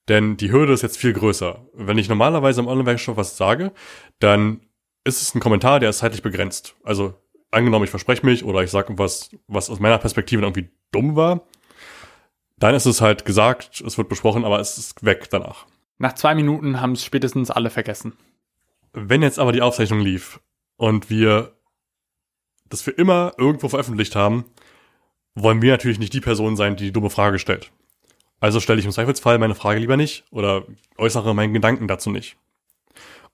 Denn 0.07 0.37
die 0.37 0.51
Hürde 0.51 0.71
ist 0.71 0.83
jetzt 0.83 0.97
viel 0.97 1.13
größer. 1.13 1.65
Wenn 1.73 1.97
ich 1.97 2.07
normalerweise 2.07 2.61
im 2.61 2.67
Online-Workshop 2.67 3.17
was 3.17 3.35
sage, 3.35 3.73
dann 4.19 4.61
ist 5.03 5.21
es 5.21 5.35
ein 5.35 5.41
Kommentar, 5.41 5.79
der 5.79 5.89
ist 5.89 5.97
zeitlich 5.97 6.21
begrenzt. 6.21 6.75
Also 6.83 7.15
angenommen, 7.51 7.85
ich 7.85 7.89
verspreche 7.89 8.25
mich 8.25 8.43
oder 8.43 8.63
ich 8.63 8.71
sage 8.71 8.97
was, 8.97 9.29
was 9.47 9.69
aus 9.69 9.79
meiner 9.79 9.97
Perspektive 9.97 10.41
irgendwie 10.41 10.69
dumm 10.91 11.15
war, 11.15 11.41
dann 12.57 12.75
ist 12.75 12.85
es 12.85 13.01
halt 13.01 13.25
gesagt, 13.25 13.81
es 13.85 13.97
wird 13.97 14.09
besprochen, 14.09 14.45
aber 14.45 14.59
es 14.59 14.77
ist 14.77 15.03
weg 15.03 15.29
danach. 15.29 15.65
Nach 15.97 16.13
zwei 16.13 16.35
Minuten 16.35 16.81
haben 16.81 16.93
es 16.93 17.03
spätestens 17.03 17.51
alle 17.51 17.69
vergessen. 17.69 18.13
Wenn 18.93 19.21
jetzt 19.21 19.39
aber 19.39 19.51
die 19.51 19.61
Aufzeichnung 19.61 19.99
lief 19.99 20.39
und 20.77 21.09
wir 21.09 21.53
das 22.69 22.81
für 22.81 22.91
immer 22.91 23.33
irgendwo 23.37 23.69
veröffentlicht 23.69 24.15
haben, 24.15 24.45
wollen 25.35 25.61
wir 25.61 25.71
natürlich 25.71 25.99
nicht 25.99 26.13
die 26.13 26.21
Person 26.21 26.55
sein, 26.55 26.75
die 26.75 26.85
die 26.85 26.91
dumme 26.93 27.09
Frage 27.09 27.39
stellt. 27.39 27.71
Also 28.39 28.59
stelle 28.59 28.79
ich 28.79 28.85
im 28.85 28.91
Zweifelsfall 28.91 29.37
meine 29.37 29.55
Frage 29.55 29.79
lieber 29.79 29.97
nicht 29.97 30.25
oder 30.31 30.65
äußere 30.97 31.33
meinen 31.35 31.53
Gedanken 31.53 31.87
dazu 31.87 32.09
nicht. 32.09 32.37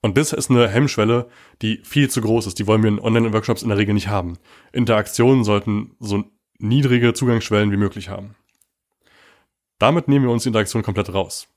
Und 0.02 0.18
das 0.18 0.32
ist 0.32 0.50
eine 0.50 0.68
Hemmschwelle, 0.68 1.28
die 1.62 1.80
viel 1.84 2.10
zu 2.10 2.20
groß 2.20 2.48
ist. 2.48 2.58
Die 2.58 2.66
wollen 2.66 2.82
wir 2.82 2.88
in 2.88 2.98
Online-Workshops 2.98 3.62
in 3.62 3.68
der 3.68 3.78
Regel 3.78 3.94
nicht 3.94 4.08
haben. 4.08 4.36
Interaktionen 4.72 5.44
sollten 5.44 5.96
so 6.00 6.24
niedrige 6.58 7.14
Zugangsschwellen 7.14 7.70
wie 7.70 7.76
möglich 7.76 8.08
haben. 8.08 8.34
Damit 9.78 10.08
nehmen 10.08 10.24
wir 10.26 10.32
uns 10.32 10.42
die 10.42 10.48
Interaktion 10.48 10.82
komplett 10.82 11.14
raus. 11.14 11.48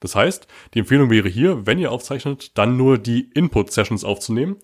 Das 0.00 0.16
heißt, 0.16 0.46
die 0.74 0.80
Empfehlung 0.80 1.08
wäre 1.08 1.28
hier, 1.28 1.66
wenn 1.66 1.78
ihr 1.78 1.92
aufzeichnet, 1.92 2.58
dann 2.58 2.76
nur 2.76 2.98
die 2.98 3.30
Input-Sessions 3.32 4.04
aufzunehmen, 4.04 4.56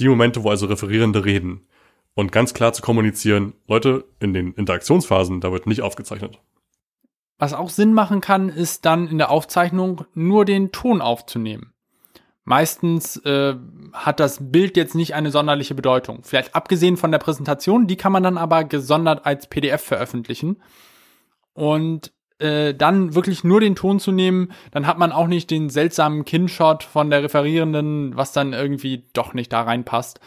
die 0.00 0.08
Momente, 0.08 0.44
wo 0.44 0.50
also 0.50 0.66
Referierende 0.66 1.24
reden. 1.24 1.66
Und 2.14 2.32
ganz 2.32 2.54
klar 2.54 2.72
zu 2.72 2.82
kommunizieren, 2.82 3.54
Leute, 3.66 4.04
in 4.20 4.32
den 4.32 4.52
Interaktionsphasen, 4.52 5.40
da 5.40 5.52
wird 5.52 5.66
nicht 5.66 5.82
aufgezeichnet. 5.82 6.38
Was 7.38 7.54
auch 7.54 7.70
Sinn 7.70 7.92
machen 7.92 8.20
kann, 8.20 8.48
ist 8.48 8.84
dann 8.84 9.08
in 9.08 9.18
der 9.18 9.30
Aufzeichnung 9.30 10.04
nur 10.14 10.44
den 10.44 10.70
Ton 10.72 11.00
aufzunehmen. 11.00 11.71
Meistens 12.44 13.16
äh, 13.18 13.54
hat 13.92 14.18
das 14.18 14.38
Bild 14.40 14.76
jetzt 14.76 14.94
nicht 14.94 15.14
eine 15.14 15.30
sonderliche 15.30 15.74
Bedeutung. 15.74 16.20
Vielleicht 16.24 16.54
abgesehen 16.56 16.96
von 16.96 17.12
der 17.12 17.18
Präsentation, 17.18 17.86
die 17.86 17.96
kann 17.96 18.12
man 18.12 18.24
dann 18.24 18.36
aber 18.36 18.64
gesondert 18.64 19.24
als 19.24 19.46
PDF 19.46 19.82
veröffentlichen. 19.82 20.60
Und 21.54 22.12
äh, 22.40 22.74
dann 22.74 23.14
wirklich 23.14 23.44
nur 23.44 23.60
den 23.60 23.76
Ton 23.76 24.00
zu 24.00 24.10
nehmen, 24.10 24.52
dann 24.72 24.88
hat 24.88 24.98
man 24.98 25.12
auch 25.12 25.28
nicht 25.28 25.50
den 25.50 25.70
seltsamen 25.70 26.24
Kinshot 26.24 26.82
von 26.82 27.10
der 27.10 27.22
Referierenden, 27.22 28.16
was 28.16 28.32
dann 28.32 28.52
irgendwie 28.52 29.04
doch 29.12 29.34
nicht 29.34 29.52
da 29.52 29.62
reinpasst. 29.62 30.18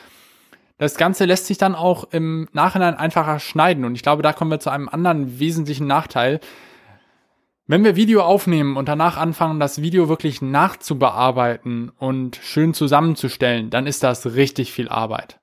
Das 0.78 0.96
Ganze 0.96 1.26
lässt 1.26 1.48
sich 1.48 1.58
dann 1.58 1.76
auch 1.76 2.06
im 2.12 2.48
Nachhinein 2.54 2.96
einfacher 2.96 3.40
schneiden. 3.40 3.84
Und 3.84 3.96
ich 3.96 4.04
glaube, 4.04 4.24
da 4.24 4.32
kommen 4.32 4.52
wir 4.52 4.60
zu 4.60 4.70
einem 4.70 4.88
anderen 4.88 5.40
wesentlichen 5.40 5.88
Nachteil 5.88 6.40
Wenn 7.68 7.84
wir 7.84 7.96
Video 7.96 8.22
aufnehmen 8.22 8.78
und 8.78 8.88
danach 8.88 9.18
anfangen, 9.18 9.60
das 9.60 9.82
Video 9.82 10.08
wirklich 10.08 10.40
nachzubearbeiten 10.40 11.90
und 11.90 12.36
schön 12.36 12.76
zusammenzustellen, 12.76 13.72
dann 13.72 13.88
ist 13.88 14.04
das 14.04 14.36
richtig 14.36 14.72
viel 14.72 14.88
Arbeit. 14.88 15.40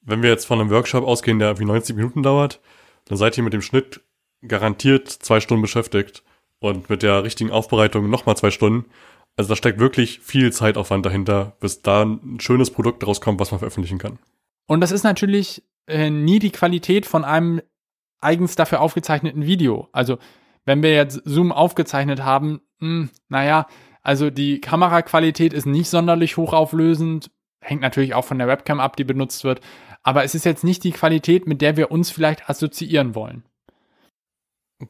Wenn 0.00 0.22
wir 0.22 0.30
jetzt 0.30 0.46
von 0.46 0.58
einem 0.58 0.70
Workshop 0.70 1.04
ausgehen, 1.04 1.38
der 1.38 1.58
wie 1.58 1.66
90 1.66 1.94
Minuten 1.94 2.22
dauert, 2.22 2.60
dann 3.04 3.18
seid 3.18 3.36
ihr 3.36 3.44
mit 3.44 3.52
dem 3.52 3.60
Schnitt 3.60 4.00
garantiert 4.46 5.08
zwei 5.08 5.40
Stunden 5.40 5.60
beschäftigt 5.60 6.22
und 6.58 6.88
mit 6.88 7.02
der 7.02 7.22
richtigen 7.22 7.50
Aufbereitung 7.50 8.08
nochmal 8.08 8.38
zwei 8.38 8.50
Stunden. 8.50 8.88
Also 9.36 9.50
da 9.50 9.56
steckt 9.56 9.80
wirklich 9.80 10.20
viel 10.20 10.52
Zeitaufwand 10.52 11.04
dahinter, 11.04 11.56
bis 11.60 11.82
da 11.82 12.04
ein 12.04 12.40
schönes 12.40 12.70
Produkt 12.70 13.06
rauskommt, 13.06 13.40
was 13.40 13.50
man 13.50 13.58
veröffentlichen 13.58 13.98
kann. 13.98 14.18
Und 14.66 14.80
das 14.80 14.92
ist 14.92 15.02
natürlich 15.02 15.62
äh, 15.86 16.08
nie 16.08 16.38
die 16.38 16.50
Qualität 16.50 17.04
von 17.04 17.24
einem 17.24 17.60
eigens 18.20 18.56
dafür 18.56 18.80
aufgezeichneten 18.80 19.44
Video. 19.44 19.88
Also 19.92 20.18
wenn 20.68 20.82
wir 20.82 20.92
jetzt 20.92 21.22
Zoom 21.24 21.50
aufgezeichnet 21.50 22.22
haben, 22.22 22.60
mh, 22.78 22.88
hm, 22.88 23.10
naja, 23.30 23.66
also 24.02 24.28
die 24.28 24.60
Kameraqualität 24.60 25.54
ist 25.54 25.66
nicht 25.66 25.88
sonderlich 25.88 26.36
hochauflösend, 26.36 27.30
hängt 27.60 27.80
natürlich 27.80 28.14
auch 28.14 28.26
von 28.26 28.38
der 28.38 28.48
Webcam 28.48 28.78
ab, 28.78 28.94
die 28.96 29.04
benutzt 29.04 29.44
wird, 29.44 29.62
aber 30.02 30.24
es 30.24 30.34
ist 30.34 30.44
jetzt 30.44 30.64
nicht 30.64 30.84
die 30.84 30.92
Qualität, 30.92 31.46
mit 31.46 31.62
der 31.62 31.78
wir 31.78 31.90
uns 31.90 32.10
vielleicht 32.10 32.48
assoziieren 32.50 33.14
wollen. 33.14 33.44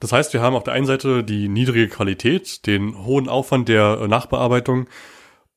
Das 0.00 0.12
heißt, 0.12 0.34
wir 0.34 0.42
haben 0.42 0.56
auf 0.56 0.64
der 0.64 0.74
einen 0.74 0.84
Seite 0.84 1.22
die 1.22 1.48
niedrige 1.48 1.88
Qualität, 1.88 2.66
den 2.66 3.04
hohen 3.06 3.28
Aufwand 3.28 3.68
der 3.68 4.06
Nachbearbeitung 4.08 4.88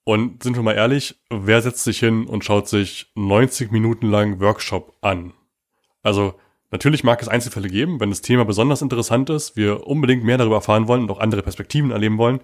und 0.04 0.44
sind 0.44 0.56
wir 0.56 0.64
mal 0.64 0.76
ehrlich, 0.76 1.20
wer 1.30 1.64
setzt 1.64 1.84
sich 1.84 2.00
hin 2.00 2.28
und 2.28 2.46
schaut 2.46 2.68
sich 2.68 3.12
90 3.16 3.72
Minuten 3.72 4.08
lang 4.08 4.40
Workshop 4.40 4.96
an? 5.02 5.34
Also 6.04 6.36
natürlich 6.72 7.04
mag 7.04 7.22
es 7.22 7.28
Einzelfälle 7.28 7.70
geben, 7.70 8.00
wenn 8.00 8.10
das 8.10 8.22
Thema 8.22 8.46
besonders 8.46 8.82
interessant 8.82 9.30
ist, 9.30 9.56
wir 9.56 9.86
unbedingt 9.88 10.24
mehr 10.24 10.38
darüber 10.38 10.56
erfahren 10.56 10.88
wollen 10.88 11.04
und 11.04 11.12
auch 11.12 11.20
andere 11.20 11.44
Perspektiven 11.44 11.92
erleben 11.92 12.18
wollen, 12.18 12.40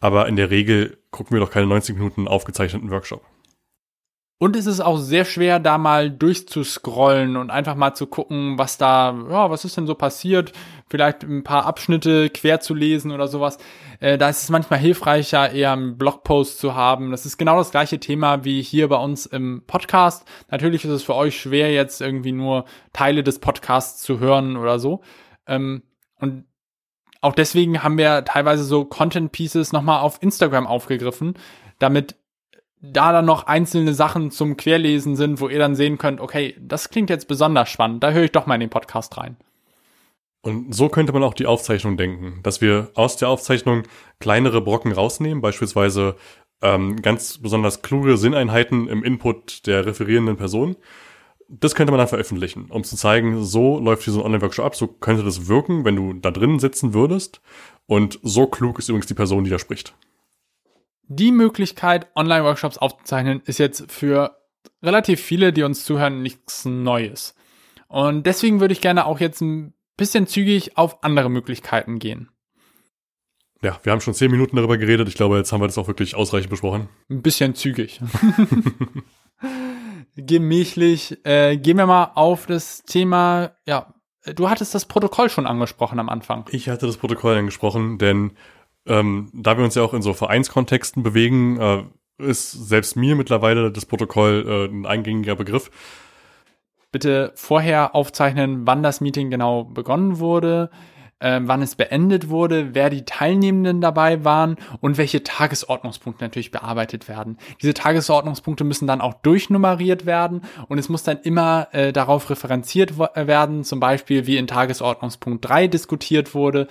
aber 0.00 0.28
in 0.28 0.36
der 0.36 0.50
Regel 0.50 0.98
gucken 1.10 1.34
wir 1.34 1.40
doch 1.40 1.50
keine 1.50 1.66
90 1.66 1.96
Minuten 1.96 2.28
aufgezeichneten 2.28 2.90
Workshop. 2.90 3.22
Und 4.38 4.56
es 4.56 4.66
ist 4.66 4.80
auch 4.80 4.98
sehr 4.98 5.24
schwer, 5.24 5.60
da 5.60 5.78
mal 5.78 6.10
durchzuscrollen 6.10 7.36
und 7.36 7.50
einfach 7.50 7.76
mal 7.76 7.94
zu 7.94 8.06
gucken, 8.06 8.58
was 8.58 8.76
da, 8.76 9.14
ja, 9.30 9.48
was 9.48 9.64
ist 9.64 9.76
denn 9.76 9.86
so 9.86 9.94
passiert, 9.94 10.52
vielleicht 10.88 11.22
ein 11.22 11.44
paar 11.44 11.64
Abschnitte 11.64 12.28
quer 12.30 12.60
zu 12.60 12.74
lesen 12.74 13.12
oder 13.12 13.28
sowas. 13.28 13.58
Äh, 14.00 14.18
da 14.18 14.28
ist 14.28 14.42
es 14.42 14.50
manchmal 14.50 14.78
hilfreicher, 14.78 15.50
eher 15.50 15.72
einen 15.72 15.96
Blogpost 15.98 16.58
zu 16.58 16.74
haben. 16.74 17.10
Das 17.10 17.26
ist 17.26 17.38
genau 17.38 17.58
das 17.58 17.70
gleiche 17.70 18.00
Thema 18.00 18.44
wie 18.44 18.62
hier 18.62 18.88
bei 18.88 18.96
uns 18.96 19.26
im 19.26 19.62
Podcast. 19.66 20.26
Natürlich 20.50 20.84
ist 20.84 20.90
es 20.90 21.02
für 21.02 21.14
euch 21.14 21.38
schwer, 21.38 21.72
jetzt 21.72 22.00
irgendwie 22.00 22.32
nur 22.32 22.64
Teile 22.92 23.22
des 23.22 23.38
Podcasts 23.38 24.02
zu 24.02 24.18
hören 24.18 24.56
oder 24.56 24.78
so. 24.78 25.02
Ähm, 25.46 25.82
und 26.18 26.44
auch 27.20 27.34
deswegen 27.34 27.82
haben 27.82 27.98
wir 27.98 28.24
teilweise 28.24 28.64
so 28.64 28.84
Content 28.84 29.32
Pieces 29.32 29.72
nochmal 29.72 30.00
auf 30.00 30.22
Instagram 30.22 30.66
aufgegriffen, 30.66 31.34
damit 31.78 32.16
da 32.80 33.12
dann 33.12 33.24
noch 33.24 33.46
einzelne 33.46 33.94
Sachen 33.94 34.30
zum 34.30 34.56
Querlesen 34.56 35.16
sind, 35.16 35.40
wo 35.40 35.48
ihr 35.48 35.58
dann 35.58 35.74
sehen 35.74 35.96
könnt, 35.96 36.20
okay, 36.20 36.54
das 36.60 36.90
klingt 36.90 37.10
jetzt 37.10 37.26
besonders 37.28 37.70
spannend, 37.70 38.02
da 38.02 38.10
höre 38.10 38.24
ich 38.24 38.32
doch 38.32 38.46
mal 38.46 38.56
in 38.56 38.60
den 38.60 38.70
Podcast 38.70 39.16
rein. 39.16 39.36
Und 40.44 40.74
so 40.74 40.88
könnte 40.88 41.12
man 41.12 41.22
auch 41.22 41.34
die 41.34 41.46
Aufzeichnung 41.46 41.96
denken, 41.96 42.40
dass 42.42 42.60
wir 42.60 42.90
aus 42.94 43.16
der 43.16 43.28
Aufzeichnung 43.28 43.84
kleinere 44.20 44.60
Brocken 44.60 44.92
rausnehmen, 44.92 45.40
beispielsweise 45.40 46.16
ähm, 46.62 47.00
ganz 47.02 47.38
besonders 47.38 47.82
kluge 47.82 48.16
Sinneinheiten 48.16 48.88
im 48.88 49.02
Input 49.02 49.66
der 49.66 49.86
referierenden 49.86 50.36
Person. 50.36 50.76
Das 51.48 51.74
könnte 51.74 51.92
man 51.92 51.98
dann 51.98 52.08
veröffentlichen, 52.08 52.66
um 52.70 52.84
zu 52.84 52.96
zeigen, 52.96 53.42
so 53.42 53.78
läuft 53.78 54.06
dieser 54.06 54.24
Online-Workshop 54.24 54.64
ab, 54.64 54.76
so 54.76 54.86
könnte 54.86 55.24
das 55.24 55.48
wirken, 55.48 55.84
wenn 55.84 55.96
du 55.96 56.12
da 56.12 56.30
drinnen 56.30 56.58
sitzen 56.58 56.94
würdest. 56.94 57.40
Und 57.86 58.18
so 58.22 58.46
klug 58.46 58.78
ist 58.78 58.88
übrigens 58.88 59.06
die 59.06 59.14
Person, 59.14 59.44
die 59.44 59.50
da 59.50 59.58
spricht 59.58 59.94
die 61.08 61.32
Möglichkeit, 61.32 62.06
Online-Workshops 62.14 62.78
aufzuzeichnen, 62.78 63.42
ist 63.44 63.58
jetzt 63.58 63.90
für 63.90 64.38
relativ 64.82 65.20
viele, 65.20 65.52
die 65.52 65.62
uns 65.62 65.84
zuhören, 65.84 66.22
nichts 66.22 66.64
Neues. 66.64 67.34
Und 67.88 68.26
deswegen 68.26 68.60
würde 68.60 68.72
ich 68.72 68.80
gerne 68.80 69.06
auch 69.06 69.20
jetzt 69.20 69.40
ein 69.40 69.73
bisschen 69.96 70.26
zügig 70.26 70.76
auf 70.76 71.02
andere 71.02 71.30
Möglichkeiten 71.30 71.98
gehen. 71.98 72.30
Ja, 73.62 73.80
wir 73.82 73.92
haben 73.92 74.00
schon 74.00 74.14
zehn 74.14 74.30
Minuten 74.30 74.56
darüber 74.56 74.76
geredet. 74.76 75.08
Ich 75.08 75.14
glaube, 75.14 75.38
jetzt 75.38 75.52
haben 75.52 75.62
wir 75.62 75.66
das 75.66 75.78
auch 75.78 75.88
wirklich 75.88 76.14
ausreichend 76.14 76.50
besprochen. 76.50 76.88
Ein 77.08 77.22
bisschen 77.22 77.54
zügig. 77.54 78.00
Gemächlich. 80.16 81.18
Äh, 81.24 81.56
gehen 81.56 81.78
wir 81.78 81.86
mal 81.86 82.12
auf 82.14 82.46
das 82.46 82.82
Thema, 82.82 83.52
ja, 83.66 83.94
du 84.34 84.50
hattest 84.50 84.74
das 84.74 84.84
Protokoll 84.84 85.30
schon 85.30 85.46
angesprochen 85.46 85.98
am 85.98 86.08
Anfang. 86.08 86.44
Ich 86.50 86.68
hatte 86.68 86.86
das 86.86 86.98
Protokoll 86.98 87.36
angesprochen, 87.36 87.98
denn 87.98 88.32
ähm, 88.86 89.30
da 89.32 89.56
wir 89.56 89.64
uns 89.64 89.74
ja 89.74 89.82
auch 89.82 89.94
in 89.94 90.02
so 90.02 90.12
Vereinskontexten 90.12 91.02
bewegen, 91.02 91.58
äh, 91.58 91.84
ist 92.18 92.52
selbst 92.52 92.96
mir 92.96 93.16
mittlerweile 93.16 93.72
das 93.72 93.86
Protokoll 93.86 94.44
äh, 94.46 94.72
ein 94.72 94.86
eingängiger 94.86 95.36
Begriff. 95.36 95.70
Bitte 96.94 97.32
vorher 97.34 97.96
aufzeichnen, 97.96 98.68
wann 98.68 98.84
das 98.84 99.00
Meeting 99.00 99.28
genau 99.28 99.64
begonnen 99.64 100.20
wurde, 100.20 100.70
äh, 101.18 101.40
wann 101.42 101.60
es 101.60 101.74
beendet 101.74 102.28
wurde, 102.28 102.72
wer 102.76 102.88
die 102.88 103.04
Teilnehmenden 103.04 103.80
dabei 103.80 104.24
waren 104.24 104.54
und 104.80 104.96
welche 104.96 105.24
Tagesordnungspunkte 105.24 106.22
natürlich 106.22 106.52
bearbeitet 106.52 107.08
werden. 107.08 107.38
Diese 107.60 107.74
Tagesordnungspunkte 107.74 108.62
müssen 108.62 108.86
dann 108.86 109.00
auch 109.00 109.14
durchnummeriert 109.14 110.06
werden 110.06 110.42
und 110.68 110.78
es 110.78 110.88
muss 110.88 111.02
dann 111.02 111.18
immer 111.18 111.66
äh, 111.72 111.92
darauf 111.92 112.30
referenziert 112.30 112.96
werden, 112.96 113.64
zum 113.64 113.80
Beispiel 113.80 114.28
wie 114.28 114.36
in 114.36 114.46
Tagesordnungspunkt 114.46 115.48
3 115.48 115.66
diskutiert 115.66 116.32
wurde. 116.32 116.68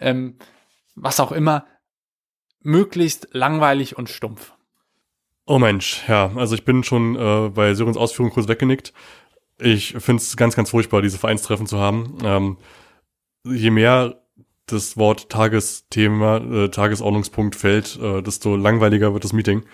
Ähm, 0.00 0.36
was 0.94 1.20
auch 1.20 1.32
immer, 1.32 1.66
möglichst 2.62 3.28
langweilig 3.32 3.98
und 3.98 4.08
stumpf. 4.08 4.54
Oh 5.44 5.58
Mensch, 5.58 6.02
ja, 6.08 6.32
also 6.34 6.54
ich 6.54 6.64
bin 6.64 6.82
schon 6.82 7.14
äh, 7.14 7.50
bei 7.50 7.74
Sörens 7.74 7.98
Ausführungen 7.98 8.32
kurz 8.32 8.48
weggenickt. 8.48 8.94
Ich 9.58 9.94
finde 9.98 10.22
es 10.22 10.36
ganz, 10.36 10.54
ganz 10.54 10.70
furchtbar, 10.70 11.02
diese 11.02 11.18
Vereinstreffen 11.18 11.66
zu 11.66 11.78
haben. 11.78 12.18
Ähm, 12.22 12.56
je 13.44 13.70
mehr 13.70 14.20
das 14.66 14.96
Wort 14.96 15.30
Tagesthema, 15.30 16.38
äh, 16.38 16.68
Tagesordnungspunkt 16.68 17.54
fällt, 17.54 17.98
äh, 18.00 18.22
desto 18.22 18.56
langweiliger 18.56 19.12
wird 19.14 19.24
das 19.24 19.32
Meeting. 19.32 19.64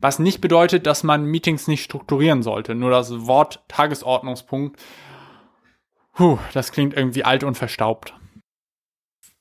Was 0.00 0.18
nicht 0.18 0.40
bedeutet, 0.40 0.86
dass 0.86 1.02
man 1.02 1.24
Meetings 1.24 1.66
nicht 1.66 1.82
strukturieren 1.82 2.42
sollte. 2.42 2.74
Nur 2.74 2.90
das 2.90 3.26
Wort 3.26 3.64
Tagesordnungspunkt, 3.68 4.78
puh, 6.14 6.38
das 6.52 6.72
klingt 6.72 6.94
irgendwie 6.94 7.24
alt 7.24 7.42
und 7.42 7.56
verstaubt. 7.56 8.14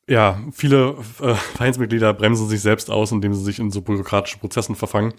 Ja, 0.09 0.39
viele 0.53 0.95
äh, 1.21 1.35
Vereinsmitglieder 1.35 2.13
bremsen 2.13 2.47
sich 2.47 2.61
selbst 2.61 2.89
aus, 2.89 3.11
indem 3.11 3.33
sie 3.33 3.43
sich 3.43 3.59
in 3.59 3.71
so 3.71 3.81
bürokratischen 3.81 4.39
Prozessen 4.39 4.75
verfangen. 4.75 5.13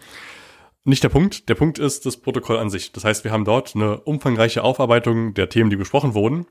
Nicht 0.85 1.03
der 1.03 1.09
Punkt. 1.09 1.49
Der 1.49 1.55
Punkt 1.55 1.79
ist 1.79 2.07
das 2.07 2.17
Protokoll 2.17 2.59
an 2.59 2.71
sich. 2.71 2.93
Das 2.93 3.05
heißt, 3.05 3.25
wir 3.25 3.33
haben 3.33 3.45
dort 3.45 3.75
eine 3.75 4.01
umfangreiche 4.01 4.63
Aufarbeitung 4.63 5.35
der 5.35 5.49
Themen, 5.49 5.71
die 5.71 5.77
besprochen 5.77 6.15
wurden. 6.15 6.47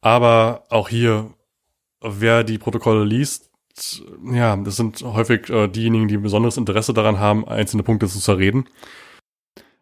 Aber 0.00 0.64
auch 0.70 0.88
hier, 0.88 1.32
wer 2.00 2.44
die 2.44 2.58
Protokolle 2.58 3.04
liest, 3.04 3.50
ja, 4.30 4.56
das 4.56 4.76
sind 4.76 5.02
häufig 5.02 5.48
äh, 5.50 5.68
diejenigen, 5.68 6.08
die 6.08 6.16
ein 6.16 6.22
besonderes 6.22 6.56
Interesse 6.56 6.94
daran 6.94 7.18
haben, 7.18 7.46
einzelne 7.46 7.82
Punkte 7.82 8.06
zu 8.06 8.20
zerreden. 8.20 8.68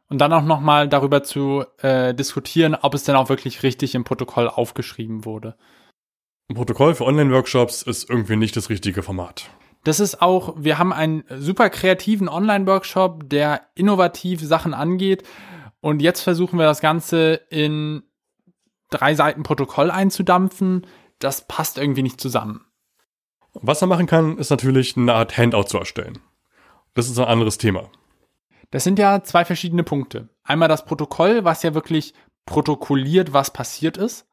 Und 0.09 0.19
dann 0.19 0.33
auch 0.33 0.45
nochmal 0.45 0.88
darüber 0.88 1.23
zu 1.23 1.64
äh, 1.78 2.14
diskutieren, 2.14 2.75
ob 2.75 2.95
es 2.95 3.04
denn 3.04 3.16
auch 3.16 3.28
wirklich 3.28 3.62
richtig 3.62 3.95
im 3.95 4.04
Protokoll 4.04 4.49
aufgeschrieben 4.49 5.25
wurde. 5.25 5.57
Ein 6.49 6.57
Protokoll 6.57 6.95
für 6.95 7.04
Online-Workshops 7.04 7.83
ist 7.83 8.11
irgendwie 8.11 8.37
nicht 8.37 8.57
das 8.57 8.69
richtige 8.69 9.02
Format. 9.02 9.50
Das 9.84 9.98
ist 9.98 10.22
auch, 10.22 10.54
wir 10.56 10.78
haben 10.78 10.92
einen 10.92 11.24
super 11.28 11.68
kreativen 11.70 12.28
Online-Workshop, 12.28 13.28
der 13.28 13.62
innovativ 13.74 14.40
Sachen 14.40 14.74
angeht. 14.74 15.24
Und 15.80 16.00
jetzt 16.00 16.20
versuchen 16.20 16.58
wir 16.58 16.66
das 16.66 16.80
Ganze 16.80 17.40
in 17.50 18.04
drei 18.90 19.14
Seiten 19.14 19.42
Protokoll 19.42 19.90
einzudampfen. 19.90 20.86
Das 21.18 21.48
passt 21.48 21.78
irgendwie 21.78 22.02
nicht 22.02 22.20
zusammen. 22.20 22.64
Was 23.54 23.80
man 23.80 23.90
machen 23.90 24.06
kann, 24.06 24.38
ist 24.38 24.50
natürlich 24.50 24.96
eine 24.96 25.12
Art 25.12 25.36
Handout 25.36 25.64
zu 25.64 25.78
erstellen. 25.78 26.18
Das 26.94 27.08
ist 27.08 27.18
ein 27.18 27.26
anderes 27.26 27.58
Thema. 27.58 27.90
Das 28.70 28.84
sind 28.84 28.98
ja 28.98 29.22
zwei 29.22 29.44
verschiedene 29.44 29.82
Punkte. 29.82 30.28
Einmal 30.44 30.68
das 30.68 30.84
Protokoll, 30.84 31.44
was 31.44 31.62
ja 31.62 31.74
wirklich 31.74 32.14
protokolliert, 32.46 33.32
was 33.32 33.52
passiert 33.52 33.96
ist 33.96 34.26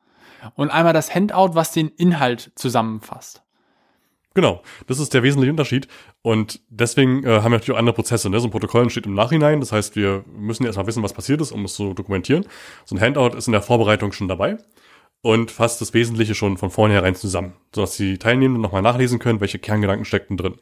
und 0.56 0.70
einmal 0.70 0.94
das 0.94 1.14
Handout, 1.14 1.56
was 1.56 1.72
den 1.72 1.90
Inhalt 1.90 2.52
zusammenfasst. 2.56 3.44
Genau, 4.40 4.62
das 4.88 5.00
ist 5.00 5.14
der 5.14 5.22
wesentliche 5.22 5.52
Unterschied. 5.52 5.90
Und 6.22 6.62
deswegen 6.70 7.26
äh, 7.26 7.42
haben 7.42 7.52
wir 7.52 7.58
natürlich 7.58 7.72
auch 7.72 7.78
andere 7.78 7.94
Prozesse. 7.94 8.30
Ne? 8.30 8.40
So 8.40 8.48
ein 8.48 8.52
Protokoll 8.52 8.84
entsteht 8.84 9.06
im 9.06 9.14
Nachhinein. 9.14 9.60
Das 9.60 9.74
heißt, 9.74 9.98
wir 9.98 10.24
müssen 10.34 10.66
erstmal 10.66 10.88
wissen, 10.88 11.04
was 11.04 11.12
passiert 11.12 11.42
ist, 11.42 11.52
um 11.52 11.66
es 11.66 11.74
zu 11.74 11.94
dokumentieren. 11.94 12.46
So 12.86 12.96
ein 12.96 13.02
Handout 13.02 13.36
ist 13.36 13.48
in 13.48 13.52
der 13.52 13.62
Vorbereitung 13.62 14.14
schon 14.14 14.30
dabei 14.30 14.58
und 15.22 15.52
fasst 15.52 15.82
das 15.82 15.94
Wesentliche 15.94 16.36
schon 16.36 16.56
von 16.56 16.70
vornherein 16.72 17.16
zusammen, 17.16 17.52
sodass 17.76 17.98
die 17.98 18.18
Teilnehmenden 18.18 18.62
nochmal 18.62 18.82
nachlesen 18.82 19.20
können, 19.20 19.42
welche 19.42 19.60
Kerngedanken 19.60 20.06
steckten 20.06 20.38
drin. 20.38 20.56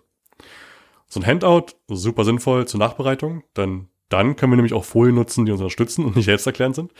So 1.08 1.20
ein 1.20 1.28
Handout, 1.28 1.68
super 1.88 2.26
sinnvoll 2.26 2.68
zur 2.68 2.80
Nachbereitung, 2.80 3.44
denn 3.56 3.90
dann 4.10 4.38
können 4.38 4.54
wir 4.54 4.58
nämlich 4.58 4.74
auch 4.74 4.86
Folien 4.86 5.14
nutzen, 5.14 5.46
die 5.46 5.52
uns 5.52 5.62
unterstützen 5.62 6.04
und 6.04 6.16
nicht 6.16 6.26
selbsterklärend 6.26 6.74
sind. 6.74 6.94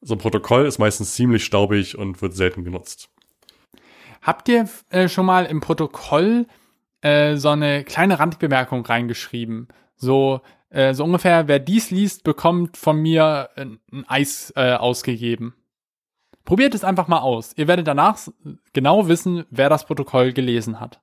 So 0.00 0.16
ein 0.16 0.18
Protokoll 0.18 0.66
ist 0.66 0.80
meistens 0.80 1.14
ziemlich 1.14 1.44
staubig 1.44 1.96
und 1.96 2.22
wird 2.22 2.34
selten 2.34 2.64
genutzt. 2.64 3.08
Habt 4.22 4.48
ihr 4.48 4.68
äh, 4.90 5.08
schon 5.08 5.26
mal 5.26 5.46
im 5.46 5.60
Protokoll 5.60 6.46
äh, 7.00 7.36
so 7.36 7.48
eine 7.48 7.82
kleine 7.82 8.20
Randbemerkung 8.20 8.86
reingeschrieben? 8.86 9.68
So, 9.96 10.40
äh, 10.70 10.94
so 10.94 11.04
ungefähr, 11.04 11.48
wer 11.48 11.58
dies 11.58 11.90
liest, 11.90 12.22
bekommt 12.22 12.76
von 12.76 12.96
mir 12.98 13.50
ein, 13.56 13.80
ein 13.92 14.08
Eis 14.08 14.52
äh, 14.54 14.74
ausgegeben. 14.74 15.54
Probiert 16.44 16.74
es 16.74 16.84
einfach 16.84 17.08
mal 17.08 17.20
aus. 17.20 17.52
Ihr 17.56 17.68
werdet 17.68 17.86
danach 17.86 18.18
genau 18.72 19.08
wissen, 19.08 19.44
wer 19.50 19.68
das 19.68 19.86
Protokoll 19.86 20.32
gelesen 20.32 20.80
hat. 20.80 21.00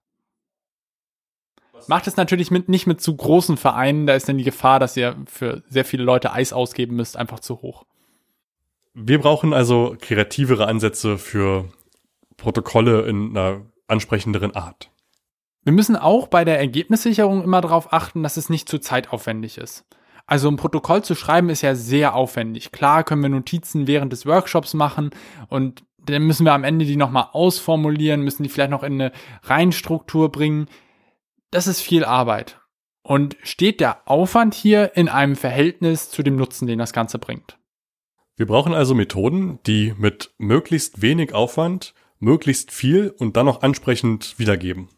Macht 1.87 2.07
es 2.07 2.17
natürlich 2.17 2.51
mit, 2.51 2.67
nicht 2.67 2.87
mit 2.87 3.01
zu 3.01 3.15
großen 3.15 3.55
Vereinen, 3.57 4.05
da 4.05 4.13
ist 4.13 4.27
dann 4.27 4.37
die 4.37 4.43
Gefahr, 4.43 4.79
dass 4.79 4.97
ihr 4.97 5.15
für 5.27 5.63
sehr 5.69 5.85
viele 5.85 6.03
Leute 6.03 6.33
Eis 6.33 6.51
ausgeben 6.51 6.95
müsst, 6.95 7.15
einfach 7.15 7.39
zu 7.39 7.61
hoch. 7.61 7.85
Wir 8.93 9.19
brauchen 9.19 9.53
also 9.53 9.95
kreativere 9.99 10.67
Ansätze 10.67 11.17
für 11.17 11.69
Protokolle 12.39 13.01
in 13.03 13.37
einer 13.37 13.65
ansprechenderen 13.87 14.55
Art. 14.55 14.91
Wir 15.63 15.73
müssen 15.73 15.95
auch 15.95 16.27
bei 16.27 16.45
der 16.45 16.59
Ergebnissicherung 16.59 17.43
immer 17.43 17.61
darauf 17.61 17.93
achten, 17.93 18.23
dass 18.23 18.37
es 18.37 18.49
nicht 18.49 18.69
zu 18.69 18.79
zeitaufwendig 18.79 19.57
ist. 19.57 19.85
Also 20.25 20.47
ein 20.47 20.57
Protokoll 20.57 21.03
zu 21.03 21.15
schreiben 21.15 21.49
ist 21.49 21.61
ja 21.61 21.75
sehr 21.75 22.15
aufwendig. 22.15 22.71
Klar 22.71 23.03
können 23.03 23.23
wir 23.23 23.29
Notizen 23.29 23.87
während 23.87 24.13
des 24.13 24.25
Workshops 24.25 24.73
machen 24.73 25.09
und 25.47 25.83
dann 25.97 26.23
müssen 26.23 26.45
wir 26.45 26.53
am 26.53 26.63
Ende 26.63 26.85
die 26.85 26.95
nochmal 26.95 27.29
ausformulieren, 27.33 28.21
müssen 28.21 28.43
die 28.43 28.49
vielleicht 28.49 28.71
noch 28.71 28.83
in 28.83 28.93
eine 28.93 29.11
Reihenstruktur 29.43 30.31
bringen. 30.31 30.67
Das 31.51 31.67
ist 31.67 31.81
viel 31.81 32.05
Arbeit. 32.05 32.59
Und 33.01 33.37
steht 33.43 33.79
der 33.79 34.07
Aufwand 34.07 34.53
hier 34.53 34.95
in 34.95 35.09
einem 35.09 35.35
Verhältnis 35.35 36.09
zu 36.09 36.21
dem 36.21 36.35
Nutzen, 36.35 36.67
den 36.67 36.79
das 36.79 36.93
Ganze 36.93 37.17
bringt? 37.17 37.57
Wir 38.35 38.45
brauchen 38.45 38.73
also 38.73 38.93
Methoden, 38.95 39.59
die 39.65 39.93
mit 39.97 40.31
möglichst 40.37 41.01
wenig 41.01 41.33
Aufwand 41.33 41.93
möglichst 42.19 42.71
viel 42.71 43.13
und 43.17 43.37
dann 43.37 43.45
noch 43.45 43.61
ansprechend 43.61 44.37
wiedergeben. 44.37 44.89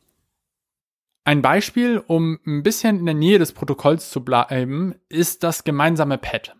Ein 1.23 1.41
Beispiel, 1.41 2.03
um 2.05 2.39
ein 2.45 2.63
bisschen 2.63 2.99
in 2.99 3.05
der 3.05 3.15
Nähe 3.15 3.37
des 3.37 3.53
Protokolls 3.53 4.09
zu 4.09 4.23
bleiben, 4.25 4.95
ist 5.07 5.43
das 5.43 5.63
gemeinsame 5.63 6.17
Pad. 6.17 6.55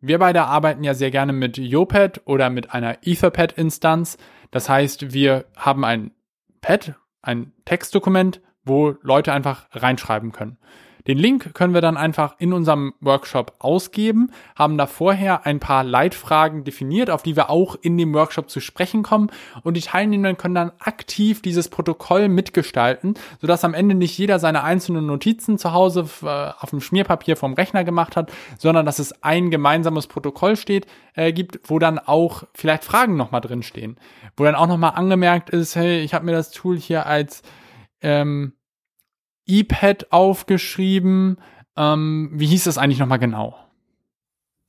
Wir 0.00 0.18
beide 0.18 0.44
arbeiten 0.44 0.84
ja 0.84 0.94
sehr 0.94 1.10
gerne 1.10 1.32
mit 1.32 1.58
YoPad 1.58 2.22
oder 2.24 2.50
mit 2.50 2.72
einer 2.72 2.98
Etherpad-Instanz. 3.02 4.18
Das 4.50 4.68
heißt, 4.68 5.12
wir 5.12 5.46
haben 5.56 5.84
ein 5.84 6.12
Pad, 6.60 6.94
ein 7.20 7.52
Textdokument, 7.64 8.40
wo 8.64 8.96
Leute 9.02 9.32
einfach 9.32 9.66
reinschreiben 9.72 10.32
können. 10.32 10.58
Den 11.06 11.18
Link 11.18 11.52
können 11.54 11.74
wir 11.74 11.82
dann 11.82 11.98
einfach 11.98 12.36
in 12.38 12.54
unserem 12.54 12.94
Workshop 13.00 13.52
ausgeben, 13.58 14.30
haben 14.56 14.78
da 14.78 14.86
vorher 14.86 15.44
ein 15.44 15.60
paar 15.60 15.84
Leitfragen 15.84 16.64
definiert, 16.64 17.10
auf 17.10 17.22
die 17.22 17.36
wir 17.36 17.50
auch 17.50 17.76
in 17.80 17.98
dem 17.98 18.14
Workshop 18.14 18.48
zu 18.48 18.60
sprechen 18.60 19.02
kommen. 19.02 19.30
Und 19.62 19.76
die 19.76 19.82
Teilnehmenden 19.82 20.38
können 20.38 20.54
dann 20.54 20.72
aktiv 20.78 21.42
dieses 21.42 21.68
Protokoll 21.68 22.28
mitgestalten, 22.28 23.14
sodass 23.38 23.64
am 23.64 23.74
Ende 23.74 23.94
nicht 23.94 24.16
jeder 24.16 24.38
seine 24.38 24.64
einzelnen 24.64 25.04
Notizen 25.04 25.58
zu 25.58 25.72
Hause 25.72 26.08
äh, 26.22 26.26
auf 26.58 26.70
dem 26.70 26.80
Schmierpapier 26.80 27.36
vom 27.36 27.52
Rechner 27.52 27.84
gemacht 27.84 28.16
hat, 28.16 28.32
sondern 28.58 28.86
dass 28.86 28.98
es 28.98 29.22
ein 29.22 29.50
gemeinsames 29.50 30.06
Protokoll 30.06 30.56
steht, 30.56 30.86
äh, 31.14 31.34
gibt, 31.34 31.60
wo 31.64 31.78
dann 31.78 31.98
auch 31.98 32.44
vielleicht 32.54 32.84
Fragen 32.84 33.16
nochmal 33.16 33.42
drin 33.42 33.62
stehen, 33.62 33.98
wo 34.38 34.44
dann 34.44 34.54
auch 34.54 34.66
nochmal 34.66 34.92
angemerkt 34.94 35.50
ist, 35.50 35.76
hey, 35.76 36.00
ich 36.00 36.14
habe 36.14 36.24
mir 36.24 36.32
das 36.32 36.50
Tool 36.50 36.78
hier 36.78 37.04
als 37.04 37.42
ähm, 38.00 38.54
iPad 39.46 40.12
aufgeschrieben. 40.12 41.38
Ähm, 41.76 42.30
wie 42.32 42.46
hieß 42.46 42.64
das 42.64 42.78
eigentlich 42.78 42.98
nochmal 42.98 43.18
genau? 43.18 43.56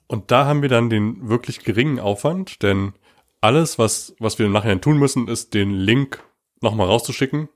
Und 0.07 0.31
da 0.31 0.45
haben 0.45 0.61
wir 0.61 0.69
dann 0.69 0.89
den 0.89 1.29
wirklich 1.29 1.63
geringen 1.63 1.99
Aufwand, 1.99 2.61
denn 2.61 2.93
alles, 3.41 3.79
was, 3.79 4.15
was 4.19 4.39
wir 4.39 4.45
im 4.45 4.51
Nachhinein 4.51 4.81
tun 4.81 4.97
müssen, 4.97 5.27
ist 5.27 5.53
den 5.53 5.71
Link 5.71 6.23
nochmal 6.61 6.87
rauszuschicken. 6.87 7.49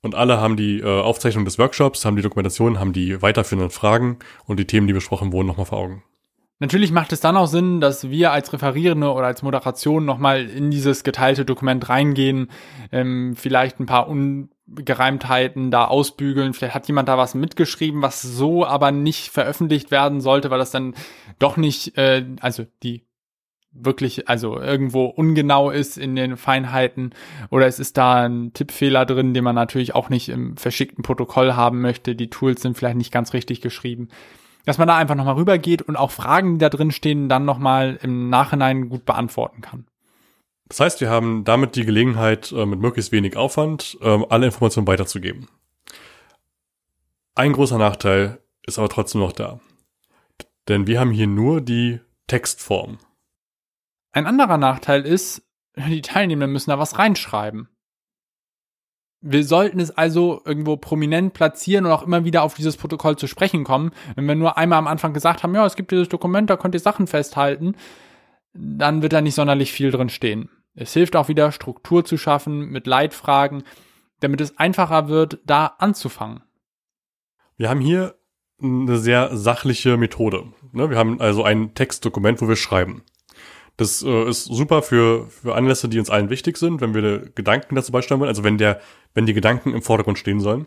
Und 0.00 0.16
alle 0.16 0.40
haben 0.40 0.56
die 0.56 0.80
äh, 0.80 1.00
Aufzeichnung 1.00 1.44
des 1.44 1.58
Workshops, 1.58 2.04
haben 2.04 2.16
die 2.16 2.22
Dokumentation, 2.22 2.80
haben 2.80 2.92
die 2.92 3.22
weiterführenden 3.22 3.70
Fragen 3.70 4.18
und 4.46 4.58
die 4.58 4.66
Themen, 4.66 4.88
die 4.88 4.92
besprochen 4.92 5.32
wurden, 5.32 5.46
nochmal 5.46 5.66
vor 5.66 5.78
Augen. 5.78 6.02
Natürlich 6.58 6.92
macht 6.92 7.12
es 7.12 7.20
dann 7.20 7.36
auch 7.36 7.46
Sinn, 7.46 7.80
dass 7.80 8.08
wir 8.08 8.30
als 8.30 8.52
Referierende 8.52 9.12
oder 9.12 9.26
als 9.26 9.42
Moderation 9.42 10.04
nochmal 10.04 10.48
in 10.48 10.70
dieses 10.70 11.02
geteilte 11.02 11.44
Dokument 11.44 11.88
reingehen, 11.88 12.50
ähm, 12.92 13.34
vielleicht 13.36 13.80
ein 13.80 13.86
paar 13.86 14.08
Ungereimtheiten 14.68 15.70
da 15.70 15.86
ausbügeln. 15.86 16.54
Vielleicht 16.54 16.74
hat 16.74 16.88
jemand 16.88 17.08
da 17.08 17.18
was 17.18 17.34
mitgeschrieben, 17.34 18.02
was 18.02 18.22
so 18.22 18.64
aber 18.64 18.92
nicht 18.92 19.30
veröffentlicht 19.30 19.90
werden 19.90 20.20
sollte, 20.20 20.50
weil 20.50 20.58
das 20.58 20.70
dann 20.70 20.94
doch 21.38 21.56
nicht, 21.56 21.96
äh, 21.98 22.24
also 22.40 22.64
die 22.82 23.06
wirklich, 23.72 24.28
also 24.28 24.60
irgendwo 24.60 25.06
ungenau 25.06 25.70
ist 25.70 25.96
in 25.96 26.14
den 26.14 26.36
Feinheiten 26.36 27.14
oder 27.50 27.66
es 27.66 27.78
ist 27.78 27.96
da 27.96 28.24
ein 28.26 28.52
Tippfehler 28.52 29.06
drin, 29.06 29.32
den 29.32 29.44
man 29.44 29.54
natürlich 29.54 29.94
auch 29.94 30.10
nicht 30.10 30.28
im 30.28 30.56
verschickten 30.58 31.02
Protokoll 31.02 31.54
haben 31.54 31.80
möchte. 31.80 32.14
Die 32.14 32.28
Tools 32.28 32.60
sind 32.60 32.76
vielleicht 32.76 32.98
nicht 32.98 33.12
ganz 33.12 33.32
richtig 33.32 33.62
geschrieben 33.62 34.08
dass 34.64 34.78
man 34.78 34.88
da 34.88 34.96
einfach 34.96 35.14
nochmal 35.14 35.34
rübergeht 35.34 35.82
und 35.82 35.96
auch 35.96 36.10
Fragen, 36.10 36.54
die 36.54 36.58
da 36.58 36.68
drin 36.68 36.90
stehen, 36.90 37.28
dann 37.28 37.44
nochmal 37.44 37.98
im 38.02 38.30
Nachhinein 38.30 38.88
gut 38.88 39.04
beantworten 39.04 39.60
kann. 39.60 39.86
Das 40.72 40.80
heißt, 40.80 41.02
wir 41.02 41.10
haben 41.10 41.44
damit 41.44 41.76
die 41.76 41.84
Gelegenheit, 41.84 42.50
äh, 42.50 42.64
mit 42.64 42.80
möglichst 42.80 43.12
wenig 43.12 43.36
Aufwand 43.36 43.98
ähm, 44.00 44.24
alle 44.30 44.46
Informationen 44.46 44.86
weiterzugeben. 44.86 45.48
Ein 47.34 47.52
großer 47.52 47.76
Nachteil 47.76 48.40
ist 48.66 48.78
aber 48.78 48.88
trotzdem 48.88 49.20
noch 49.20 49.32
da. 49.32 49.60
Denn 50.68 50.86
wir 50.86 50.98
haben 50.98 51.10
hier 51.10 51.26
nur 51.26 51.60
die 51.60 52.00
Textform. 52.26 52.96
Ein 54.12 54.24
anderer 54.24 54.56
Nachteil 54.56 55.04
ist, 55.04 55.42
die 55.76 56.00
Teilnehmenden 56.00 56.52
müssen 56.52 56.70
da 56.70 56.78
was 56.78 56.98
reinschreiben. 56.98 57.68
Wir 59.20 59.44
sollten 59.44 59.78
es 59.78 59.90
also 59.90 60.40
irgendwo 60.46 60.78
prominent 60.78 61.34
platzieren 61.34 61.84
und 61.84 61.92
auch 61.92 62.02
immer 62.02 62.24
wieder 62.24 62.42
auf 62.42 62.54
dieses 62.54 62.78
Protokoll 62.78 63.18
zu 63.18 63.26
sprechen 63.26 63.64
kommen. 63.64 63.90
Wenn 64.14 64.24
wir 64.24 64.36
nur 64.36 64.56
einmal 64.56 64.78
am 64.78 64.86
Anfang 64.86 65.12
gesagt 65.12 65.42
haben, 65.42 65.54
ja, 65.54 65.66
es 65.66 65.76
gibt 65.76 65.90
dieses 65.90 66.08
Dokument, 66.08 66.48
da 66.48 66.56
könnt 66.56 66.74
ihr 66.74 66.80
Sachen 66.80 67.06
festhalten, 67.06 67.76
dann 68.54 69.02
wird 69.02 69.12
da 69.12 69.20
nicht 69.20 69.34
sonderlich 69.34 69.70
viel 69.70 69.90
drin 69.90 70.08
stehen. 70.08 70.48
Es 70.74 70.92
hilft 70.92 71.16
auch 71.16 71.28
wieder, 71.28 71.52
Struktur 71.52 72.04
zu 72.04 72.16
schaffen 72.16 72.70
mit 72.70 72.86
Leitfragen, 72.86 73.64
damit 74.20 74.40
es 74.40 74.58
einfacher 74.58 75.08
wird, 75.08 75.40
da 75.44 75.74
anzufangen. 75.78 76.42
Wir 77.56 77.68
haben 77.68 77.80
hier 77.80 78.14
eine 78.62 78.98
sehr 78.98 79.36
sachliche 79.36 79.96
Methode. 79.96 80.44
Ne, 80.72 80.88
wir 80.88 80.96
haben 80.96 81.20
also 81.20 81.42
ein 81.42 81.74
Textdokument, 81.74 82.40
wo 82.40 82.48
wir 82.48 82.56
schreiben. 82.56 83.02
Das 83.76 84.02
äh, 84.02 84.28
ist 84.28 84.44
super 84.44 84.82
für, 84.82 85.28
für 85.28 85.54
Anlässe, 85.54 85.88
die 85.88 85.98
uns 85.98 86.10
allen 86.10 86.30
wichtig 86.30 86.56
sind, 86.56 86.80
wenn 86.80 86.94
wir 86.94 87.30
Gedanken 87.34 87.74
dazu 87.74 87.92
beisteuern 87.92 88.20
wollen, 88.20 88.28
also 88.28 88.44
wenn 88.44 88.58
der, 88.58 88.80
wenn 89.14 89.26
die 89.26 89.34
Gedanken 89.34 89.74
im 89.74 89.82
Vordergrund 89.82 90.18
stehen 90.18 90.40
sollen. 90.40 90.66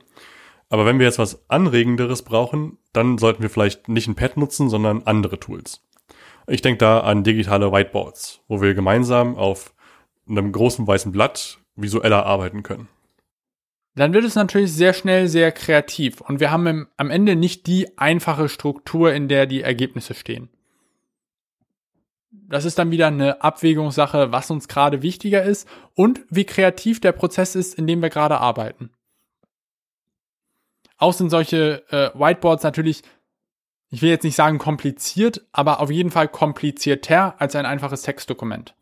Aber 0.69 0.85
wenn 0.85 0.99
wir 0.99 1.05
jetzt 1.05 1.19
was 1.19 1.49
Anregenderes 1.49 2.23
brauchen, 2.23 2.79
dann 2.91 3.17
sollten 3.17 3.43
wir 3.43 3.49
vielleicht 3.49 3.87
nicht 3.87 4.07
ein 4.07 4.15
Pad 4.15 4.37
nutzen, 4.37 4.69
sondern 4.69 5.03
andere 5.03 5.39
Tools. 5.39 5.81
Ich 6.47 6.61
denke 6.61 6.79
da 6.79 6.99
an 7.01 7.23
digitale 7.23 7.71
Whiteboards, 7.71 8.41
wo 8.47 8.61
wir 8.61 8.73
gemeinsam 8.73 9.35
auf 9.35 9.74
einem 10.27 10.51
großen 10.51 10.85
weißen 10.85 11.11
Blatt 11.11 11.59
visueller 11.75 12.25
arbeiten 12.25 12.63
können. 12.63 12.87
Dann 13.95 14.13
wird 14.13 14.25
es 14.25 14.35
natürlich 14.35 14.73
sehr 14.73 14.93
schnell 14.93 15.27
sehr 15.27 15.51
kreativ 15.51 16.21
und 16.21 16.39
wir 16.39 16.51
haben 16.51 16.67
im, 16.67 16.87
am 16.97 17.09
Ende 17.09 17.35
nicht 17.35 17.67
die 17.67 17.97
einfache 17.97 18.49
Struktur, 18.49 19.13
in 19.13 19.27
der 19.27 19.45
die 19.45 19.61
Ergebnisse 19.61 20.13
stehen 20.13 20.49
das 22.47 22.65
ist 22.65 22.77
dann 22.77 22.91
wieder 22.91 23.07
eine 23.07 23.43
Abwägungssache, 23.43 24.31
was 24.31 24.51
uns 24.51 24.67
gerade 24.67 25.01
wichtiger 25.01 25.43
ist 25.43 25.67
und 25.93 26.21
wie 26.29 26.45
kreativ 26.45 26.99
der 26.99 27.11
Prozess 27.11 27.55
ist, 27.55 27.75
in 27.75 27.87
dem 27.87 28.01
wir 28.01 28.09
gerade 28.09 28.39
arbeiten. 28.39 28.91
Auch 30.97 31.13
sind 31.13 31.29
solche 31.29 31.83
äh, 31.89 32.17
Whiteboards 32.17 32.63
natürlich, 32.63 33.01
ich 33.89 34.01
will 34.01 34.09
jetzt 34.09 34.23
nicht 34.23 34.35
sagen 34.35 34.57
kompliziert, 34.57 35.45
aber 35.51 35.79
auf 35.79 35.91
jeden 35.91 36.11
Fall 36.11 36.27
komplizierter 36.27 37.39
als 37.39 37.55
ein 37.55 37.65
einfaches 37.65 38.03
Textdokument. 38.03 38.75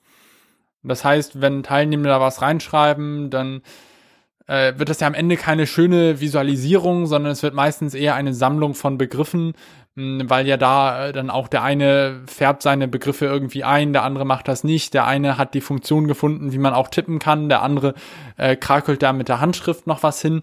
Das 0.84 1.06
heißt, 1.06 1.42
wenn 1.42 1.64
Teilnehmer 1.64 2.10
da 2.10 2.20
was 2.20 2.42
reinschreiben, 2.42 3.30
dann 3.30 3.62
äh, 4.48 4.74
wird 4.78 4.90
das 4.90 5.00
ja 5.00 5.08
am 5.08 5.14
Ende 5.14 5.38
keine 5.38 5.68
schöne 5.68 6.20
Visualisierung, 6.20 7.08
sondern 7.08 7.32
es 7.32 7.44
wird 7.44 7.54
meistens 7.54 7.94
eher 7.94 8.16
eine 8.16 8.34
Sammlung 8.34 8.76
von 8.76 8.98
Begriffen, 8.98 9.54
mh, 9.96 10.26
weil 10.30 10.48
ja 10.48 10.58
da 10.58 11.08
äh, 11.08 11.14
dann 11.14 11.30
auch 11.30 11.48
der 11.48 11.64
eine 11.64 12.24
färbt 12.26 12.62
seine 12.62 12.88
Begriffe 12.88 13.26
irgendwie 13.26 13.64
ein, 13.64 13.94
der 13.94 14.04
andere 14.04 14.26
macht 14.26 14.48
das 14.48 14.64
nicht, 14.64 14.94
der 14.94 15.06
eine 15.08 15.38
hat 15.38 15.54
die 15.54 15.62
Funktion 15.62 16.08
gefunden, 16.08 16.52
wie 16.52 16.58
man 16.58 16.74
auch 16.74 16.90
tippen 16.90 17.20
kann, 17.20 17.50
der 17.50 17.62
andere 17.62 17.94
äh, 18.38 18.56
krakelt 18.56 19.02
da 19.02 19.14
mit 19.14 19.30
der 19.30 19.40
Handschrift 19.40 19.88
noch 19.88 20.04
was 20.04 20.22
hin. 20.22 20.42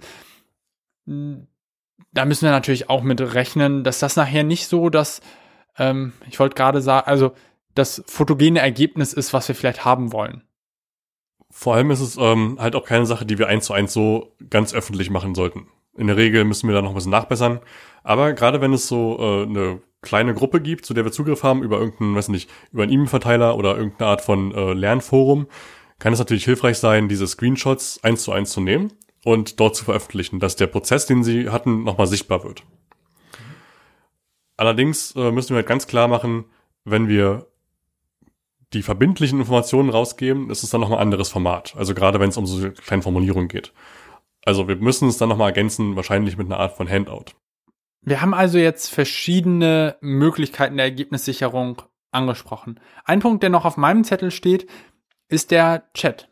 Da 2.12 2.24
müssen 2.24 2.44
wir 2.44 2.52
natürlich 2.52 2.88
auch 2.88 3.02
mit 3.02 3.20
rechnen, 3.20 3.84
dass 3.84 3.98
das 3.98 4.16
nachher 4.16 4.44
nicht 4.44 4.66
so, 4.66 4.88
dass, 4.88 5.20
ähm, 5.76 6.12
ich 6.28 6.38
wollte 6.38 6.54
gerade 6.54 6.80
sagen, 6.80 7.06
also 7.06 7.32
das 7.80 8.02
fotogene 8.06 8.60
Ergebnis 8.60 9.12
ist, 9.12 9.32
was 9.32 9.48
wir 9.48 9.54
vielleicht 9.54 9.84
haben 9.84 10.12
wollen. 10.12 10.42
Vor 11.50 11.74
allem 11.74 11.90
ist 11.90 12.00
es 12.00 12.16
ähm, 12.16 12.56
halt 12.60 12.76
auch 12.76 12.84
keine 12.84 13.06
Sache, 13.06 13.26
die 13.26 13.38
wir 13.38 13.48
eins 13.48 13.64
zu 13.66 13.72
eins 13.72 13.92
so 13.92 14.36
ganz 14.50 14.72
öffentlich 14.72 15.10
machen 15.10 15.34
sollten. 15.34 15.66
In 15.96 16.06
der 16.06 16.16
Regel 16.16 16.44
müssen 16.44 16.68
wir 16.68 16.74
da 16.74 16.82
noch 16.82 16.90
ein 16.90 16.94
bisschen 16.94 17.10
nachbessern. 17.10 17.60
Aber 18.04 18.32
gerade 18.34 18.60
wenn 18.60 18.72
es 18.72 18.86
so 18.86 19.18
äh, 19.18 19.42
eine 19.42 19.82
kleine 20.02 20.32
Gruppe 20.34 20.60
gibt, 20.60 20.86
zu 20.86 20.94
der 20.94 21.04
wir 21.04 21.12
Zugriff 21.12 21.42
haben 21.42 21.62
über 21.62 21.78
irgendeinen, 21.78 22.14
weiß 22.14 22.28
nicht, 22.28 22.48
über 22.72 22.84
einen 22.84 22.92
E-Mail-Verteiler 22.92 23.56
oder 23.56 23.76
irgendeine 23.76 24.10
Art 24.10 24.20
von 24.20 24.54
äh, 24.54 24.72
Lernforum, 24.72 25.48
kann 25.98 26.12
es 26.12 26.18
natürlich 26.18 26.44
hilfreich 26.44 26.78
sein, 26.78 27.08
diese 27.08 27.26
Screenshots 27.26 28.02
eins 28.04 28.22
zu 28.22 28.32
eins 28.32 28.52
zu 28.52 28.60
nehmen 28.60 28.92
und 29.24 29.60
dort 29.60 29.76
zu 29.76 29.84
veröffentlichen, 29.84 30.38
dass 30.38 30.56
der 30.56 30.68
Prozess, 30.68 31.06
den 31.06 31.24
sie 31.24 31.50
hatten, 31.50 31.82
nochmal 31.82 32.06
sichtbar 32.06 32.44
wird. 32.44 32.62
Allerdings 34.56 35.14
äh, 35.16 35.30
müssen 35.32 35.50
wir 35.50 35.56
halt 35.56 35.66
ganz 35.66 35.86
klar 35.86 36.08
machen, 36.08 36.44
wenn 36.84 37.08
wir 37.08 37.49
die 38.72 38.82
verbindlichen 38.82 39.40
Informationen 39.40 39.90
rausgeben, 39.90 40.50
ist 40.50 40.62
es 40.62 40.70
dann 40.70 40.80
nochmal 40.80 40.98
ein 40.98 41.04
anderes 41.04 41.28
Format. 41.28 41.74
Also 41.76 41.94
gerade 41.94 42.20
wenn 42.20 42.28
es 42.28 42.36
um 42.36 42.46
so 42.46 42.70
kleine 42.70 43.02
Formulierungen 43.02 43.48
geht. 43.48 43.72
Also 44.44 44.68
wir 44.68 44.76
müssen 44.76 45.08
es 45.08 45.18
dann 45.18 45.28
nochmal 45.28 45.48
ergänzen, 45.48 45.96
wahrscheinlich 45.96 46.36
mit 46.36 46.46
einer 46.46 46.58
Art 46.58 46.76
von 46.76 46.88
Handout. 46.88 47.32
Wir 48.02 48.22
haben 48.22 48.32
also 48.32 48.58
jetzt 48.58 48.88
verschiedene 48.88 49.96
Möglichkeiten 50.00 50.76
der 50.76 50.86
Ergebnissicherung 50.86 51.82
angesprochen. 52.12 52.80
Ein 53.04 53.20
Punkt, 53.20 53.42
der 53.42 53.50
noch 53.50 53.64
auf 53.64 53.76
meinem 53.76 54.04
Zettel 54.04 54.30
steht, 54.30 54.68
ist 55.28 55.50
der 55.50 55.90
Chat. 55.94 56.28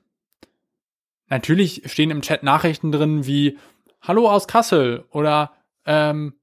Natürlich 1.29 1.83
stehen 1.87 2.11
im 2.11 2.23
Chat 2.23 2.43
Nachrichten 2.43 2.91
drin 2.91 3.27
wie 3.27 3.59
Hallo 4.01 4.31
aus 4.31 4.49
Kassel 4.49 5.05
oder 5.11 5.53
ähm, 5.85 6.35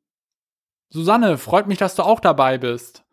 Susanne, 0.89 1.37
freut 1.37 1.67
mich, 1.67 1.77
dass 1.77 1.95
du 1.95 2.03
auch 2.03 2.19
dabei 2.19 2.57
bist. 2.57 3.03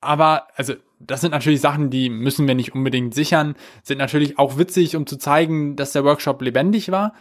Aber, 0.00 0.48
also, 0.56 0.74
das 1.00 1.22
sind 1.22 1.30
natürlich 1.30 1.62
Sachen, 1.62 1.90
die 1.90 2.10
müssen 2.10 2.46
wir 2.46 2.54
nicht 2.54 2.74
unbedingt 2.74 3.14
sichern, 3.14 3.56
sind 3.82 3.98
natürlich 3.98 4.38
auch 4.38 4.58
witzig, 4.58 4.96
um 4.96 5.06
zu 5.06 5.16
zeigen, 5.16 5.74
dass 5.74 5.92
der 5.92 6.04
Workshop 6.04 6.42
lebendig 6.42 6.90
war. 6.90 7.14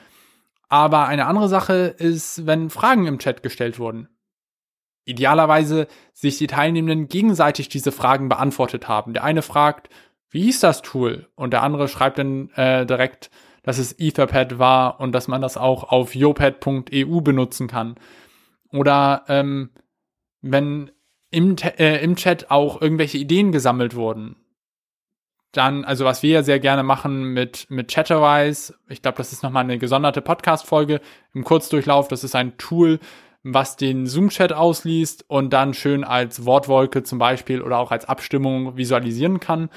Aber 0.67 1.07
eine 1.07 1.25
andere 1.25 1.47
Sache 1.47 1.95
ist, 1.97 2.45
wenn 2.45 2.69
Fragen 2.69 3.07
im 3.07 3.19
Chat 3.19 3.41
gestellt 3.41 3.79
wurden. 3.79 4.09
Idealerweise 5.05 5.87
sich 6.13 6.37
die 6.37 6.47
Teilnehmenden 6.47 7.07
gegenseitig 7.07 7.69
diese 7.69 7.91
Fragen 7.91 8.29
beantwortet 8.29 8.87
haben. 8.87 9.13
Der 9.13 9.23
eine 9.23 9.41
fragt, 9.41 9.89
wie 10.29 10.43
hieß 10.43 10.59
das 10.59 10.81
Tool? 10.83 11.27
Und 11.35 11.51
der 11.51 11.63
andere 11.63 11.87
schreibt 11.87 12.19
dann 12.19 12.49
äh, 12.51 12.85
direkt, 12.85 13.31
dass 13.63 13.79
es 13.79 13.97
Etherpad 13.97 14.59
war 14.59 14.99
und 14.99 15.13
dass 15.13 15.27
man 15.27 15.41
das 15.41 15.57
auch 15.57 15.85
auf 15.85 16.13
yopad.eu 16.15 17.21
benutzen 17.21 17.67
kann. 17.67 17.95
Oder 18.71 19.23
ähm, 19.27 19.71
wenn 20.41 20.91
im, 21.31 21.55
äh, 21.57 22.03
im 22.03 22.15
Chat 22.15 22.51
auch 22.51 22.81
irgendwelche 22.81 23.17
Ideen 23.17 23.51
gesammelt 23.51 23.95
wurden. 23.95 24.35
Dann, 25.51 25.83
also 25.83 26.05
was 26.05 26.21
wir 26.21 26.29
ja 26.29 26.43
sehr 26.43 26.59
gerne 26.59 26.83
machen 26.83 27.33
mit, 27.33 27.67
mit 27.69 27.91
Chatterwise, 27.91 28.75
ich 28.87 29.01
glaube, 29.01 29.17
das 29.17 29.31
ist 29.33 29.41
nochmal 29.41 29.63
eine 29.63 29.79
gesonderte 29.79 30.21
Podcast-Folge 30.21 31.01
im 31.33 31.43
Kurzdurchlauf. 31.43 32.07
Das 32.07 32.23
ist 32.23 32.35
ein 32.35 32.57
Tool, 32.57 32.99
was 33.43 33.75
den 33.75 34.05
Zoom-Chat 34.05 34.53
ausliest 34.53 35.25
und 35.27 35.51
dann 35.51 35.73
schön 35.73 36.03
als 36.03 36.45
Wortwolke 36.45 37.03
zum 37.03 37.17
Beispiel 37.17 37.61
oder 37.61 37.79
auch 37.79 37.91
als 37.91 38.05
Abstimmung 38.05 38.77
visualisieren 38.77 39.39
kann. 39.39 39.69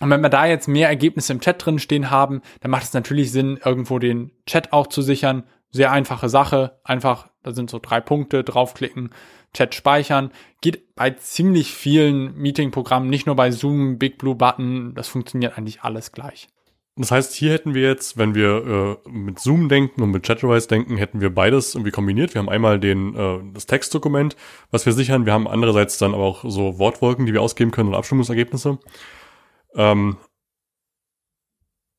Und 0.00 0.10
wenn 0.10 0.20
wir 0.20 0.28
da 0.28 0.46
jetzt 0.46 0.68
mehr 0.68 0.88
Ergebnisse 0.88 1.32
im 1.32 1.40
Chat 1.40 1.64
drin 1.64 1.78
stehen 1.78 2.10
haben, 2.10 2.40
dann 2.60 2.70
macht 2.70 2.84
es 2.84 2.92
natürlich 2.94 3.32
Sinn, 3.32 3.58
irgendwo 3.62 3.98
den 3.98 4.30
Chat 4.46 4.72
auch 4.72 4.86
zu 4.86 5.02
sichern. 5.02 5.44
Sehr 5.70 5.90
einfache 5.90 6.28
Sache. 6.28 6.78
Einfach, 6.84 7.28
da 7.42 7.52
sind 7.52 7.68
so 7.68 7.80
drei 7.80 8.00
Punkte, 8.00 8.44
draufklicken, 8.44 9.10
Chat 9.54 9.74
speichern. 9.74 10.30
Geht 10.60 10.94
bei 10.94 11.10
ziemlich 11.10 11.72
vielen 11.72 12.36
Meeting-Programmen, 12.36 13.08
nicht 13.08 13.26
nur 13.26 13.36
bei 13.36 13.50
Zoom, 13.50 13.98
Big 13.98 14.18
Blue 14.18 14.34
Button, 14.34 14.94
das 14.94 15.08
funktioniert 15.08 15.56
eigentlich 15.56 15.82
alles 15.82 16.12
gleich. 16.12 16.48
Das 16.98 17.12
heißt, 17.12 17.32
hier 17.32 17.52
hätten 17.52 17.74
wir 17.74 17.82
jetzt, 17.82 18.18
wenn 18.18 18.34
wir 18.34 18.98
äh, 19.06 19.08
mit 19.08 19.38
Zoom 19.38 19.68
denken 19.68 20.02
und 20.02 20.10
mit 20.10 20.26
Chatterwise 20.26 20.66
denken, 20.66 20.96
hätten 20.96 21.20
wir 21.20 21.32
beides 21.32 21.76
irgendwie 21.76 21.92
kombiniert. 21.92 22.34
Wir 22.34 22.40
haben 22.40 22.48
einmal 22.48 22.80
den, 22.80 23.14
äh, 23.14 23.38
das 23.54 23.66
Textdokument, 23.66 24.34
was 24.72 24.84
wir 24.84 24.92
sichern. 24.92 25.24
Wir 25.24 25.32
haben 25.32 25.46
andererseits 25.46 25.98
dann 25.98 26.12
aber 26.12 26.24
auch 26.24 26.44
so 26.44 26.80
Wortwolken, 26.80 27.24
die 27.24 27.32
wir 27.32 27.40
ausgeben 27.40 27.70
können 27.70 27.90
und 27.90 27.94
Abstimmungsergebnisse. 27.94 28.80
Ähm, 29.76 30.16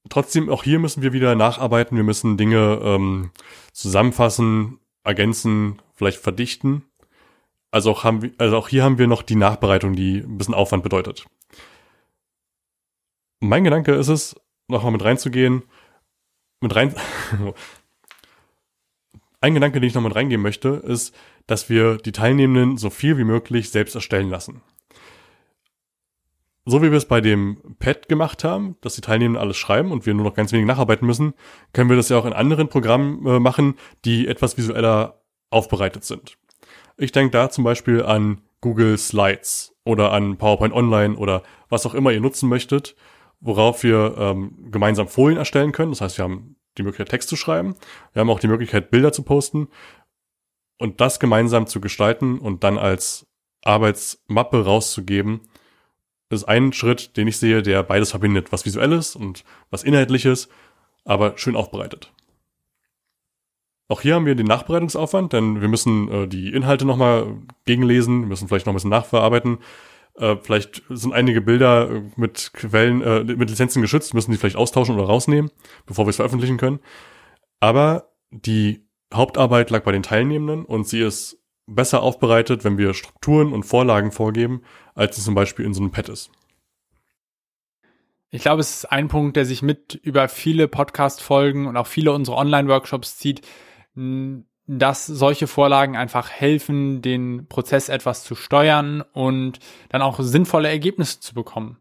trotzdem, 0.10 0.50
auch 0.50 0.64
hier 0.64 0.80
müssen 0.80 1.02
wir 1.02 1.14
wieder 1.14 1.34
nacharbeiten. 1.34 1.96
Wir 1.96 2.04
müssen 2.04 2.36
Dinge 2.36 2.82
ähm, 2.84 3.32
zusammenfassen, 3.72 4.80
ergänzen, 5.06 5.82
vielleicht 5.96 6.20
verdichten. 6.20 6.84
Also 7.72 7.92
auch, 7.92 8.04
haben 8.04 8.22
wir, 8.22 8.32
also 8.38 8.58
auch 8.58 8.68
hier 8.68 8.84
haben 8.84 8.98
wir 8.98 9.08
noch 9.08 9.22
die 9.22 9.36
Nachbereitung, 9.36 9.96
die 9.96 10.20
ein 10.20 10.38
bisschen 10.38 10.56
Aufwand 10.56 10.84
bedeutet. 10.84 11.26
Mein 13.40 13.64
Gedanke 13.64 13.94
ist 13.94 14.08
es, 14.08 14.36
nochmal 14.68 14.92
mit 14.92 15.04
reinzugehen, 15.04 15.64
mit 16.62 16.76
rein. 16.76 16.96
Ein 19.42 19.54
Gedanke, 19.54 19.80
den 19.80 19.88
ich 19.88 19.94
noch 19.94 20.02
mit 20.02 20.16
reingehen 20.16 20.42
möchte, 20.42 20.70
ist, 20.70 21.16
dass 21.48 21.70
wir 21.70 21.98
die 21.98 22.12
Teilnehmenden 22.12 22.78
so 22.78 22.90
viel 22.90 23.18
wie 23.18 23.24
möglich 23.24 23.70
selbst 23.70 23.96
erstellen 23.96 24.30
lassen. 24.30 24.62
So 26.66 26.82
wie 26.84 26.92
wir 26.92 26.98
es 26.98 27.08
bei 27.08 27.22
dem 27.22 27.76
Pad 27.80 28.10
gemacht 28.10 28.44
haben, 28.44 28.76
dass 28.82 28.96
die 28.96 29.02
Teilnehmenden 29.02 29.42
alles 29.42 29.58
schreiben 29.58 29.92
und 29.92 30.06
wir 30.06 30.14
nur 30.14 30.26
noch 30.26 30.36
ganz 30.36 30.52
wenig 30.52 30.68
nacharbeiten 30.68 31.08
müssen, 31.08 31.34
können 31.72 31.90
wir 31.90 31.96
das 31.96 32.10
ja 32.10 32.18
auch 32.18 32.26
in 32.26 32.34
anderen 32.34 32.68
Programmen 32.68 33.26
äh, 33.26 33.40
machen, 33.40 33.76
die 34.04 34.28
etwas 34.28 34.58
visueller 34.58 35.22
aufbereitet 35.50 36.04
sind. 36.04 36.38
Ich 37.00 37.14
denke 37.14 37.32
da 37.32 37.50
zum 37.50 37.64
Beispiel 37.64 38.04
an 38.04 38.42
Google 38.60 38.98
Slides 38.98 39.74
oder 39.86 40.12
an 40.12 40.38
PowerPoint 40.38 40.74
Online 40.74 41.16
oder 41.16 41.44
was 41.70 41.86
auch 41.86 41.94
immer 41.94 42.12
ihr 42.12 42.20
nutzen 42.20 42.50
möchtet, 42.50 42.98
worauf 43.40 43.84
wir 43.84 44.16
ähm, 44.18 44.70
gemeinsam 44.70 45.08
Folien 45.08 45.38
erstellen 45.38 45.72
können. 45.72 45.92
Das 45.92 46.02
heißt, 46.02 46.18
wir 46.18 46.26
haben 46.26 46.58
die 46.78 46.84
Möglichkeit, 46.84 47.08
Text 47.08 47.30
zu 47.30 47.38
schreiben. 47.38 47.76
Wir 48.12 48.20
haben 48.20 48.30
auch 48.30 48.42
die 48.42 48.50
Möglichkeit, 48.50 48.92
Bilder 48.92 49.14
zu 49.14 49.24
posten 49.24 49.70
und 50.78 51.00
das 51.00 51.22
gemeinsam 51.22 51.68
zu 51.68 51.80
gestalten 51.80 52.38
und 52.38 52.66
dann 52.66 52.78
als 52.78 53.26
Arbeitsmappe 53.64 54.66
rauszugeben. 54.66 55.40
Ist 56.30 56.44
ein 56.50 56.74
Schritt, 56.74 57.16
den 57.16 57.30
ich 57.30 57.38
sehe, 57.38 57.64
der 57.64 57.82
beides 57.82 58.12
verbindet, 58.12 58.52
was 58.52 58.66
visuelles 58.66 59.16
und 59.16 59.46
was 59.70 59.84
inhaltliches, 59.84 60.50
aber 61.06 61.38
schön 61.38 61.56
aufbereitet. 61.56 62.12
Auch 63.89 64.02
hier 64.02 64.13
haben 64.13 64.28
wir 64.28 64.36
den 64.36 64.45
Nachbereitungsaufwand, 64.45 65.34
denn 65.34 65.62
wir 65.62 65.67
müssen 65.67 66.12
äh, 66.12 66.28
die 66.28 66.54
Inhalte 66.54 66.86
nochmal 66.86 67.38
gegenlesen, 67.65 68.28
müssen 68.28 68.47
vielleicht 68.47 68.67
noch 68.67 68.73
ein 68.73 68.75
bisschen 68.75 68.91
nachverarbeiten. 68.91 69.58
Äh, 70.15 70.36
vielleicht 70.43 70.84
sind 70.89 71.12
einige 71.12 71.41
Bilder 71.41 71.89
äh, 71.89 72.02
mit 72.15 72.52
Quellen, 72.54 73.02
äh, 73.02 73.23
mit 73.23 73.49
Lizenzen 73.49 73.82
geschützt, 73.82 74.13
müssen 74.13 74.32
die 74.32 74.38
vielleicht 74.38 74.58
austauschen 74.58 74.95
oder 74.95 75.06
rausnehmen, 75.06 75.49
bevor 75.88 76.06
wir 76.06 76.12
es 76.12 76.17
veröffentlichen 76.17 76.58
können. 76.58 76.80
Aber 77.60 78.12
die 78.30 78.86
Hauptarbeit 79.12 79.71
lag 79.71 79.84
bei 79.84 79.91
den 79.91 80.04
Teilnehmenden 80.04 80.65
und 80.65 80.88
sie 80.88 81.02
ist 81.02 81.39
besser 81.65 82.04
aufbereitet, 82.04 82.63
wenn 82.63 82.78
wir 82.78 82.93
Strukturen 82.93 83.54
und 83.54 83.63
Vorlagen 83.63 84.12
vorgeben, 84.12 84.62
als 84.93 85.17
es 85.17 85.23
zum 85.23 85.34
Beispiel 85.34 85.65
in 85.65 85.73
so 85.73 85.82
einem 85.82 85.91
Pad 85.91 86.10
ist. 86.10 86.30
Ich 88.30 88.43
glaube, 88.43 88.60
es 88.60 88.69
ist 88.69 88.91
ein 88.91 89.08
Punkt, 89.08 89.36
der 89.36 89.45
sich 89.45 89.63
mit 89.63 89.95
über 89.95 90.28
viele 90.28 90.67
Podcast-Folgen 90.67 91.65
und 91.65 91.75
auch 91.75 91.88
viele 91.88 92.12
unserer 92.12 92.38
Online-Workshops 92.38 93.17
zieht, 93.17 93.41
dass 93.95 95.08
solche 95.08 95.47
Vorlagen 95.47 95.97
einfach 95.97 96.30
helfen, 96.30 97.02
den 97.02 97.47
Prozess 97.47 97.89
etwas 97.89 98.23
zu 98.23 98.36
steuern 98.36 99.02
und 99.13 99.60
dann 99.89 100.02
auch 100.02 100.19
sinnvolle 100.19 100.69
Ergebnisse 100.69 101.19
zu 101.19 101.34
bekommen. 101.34 101.78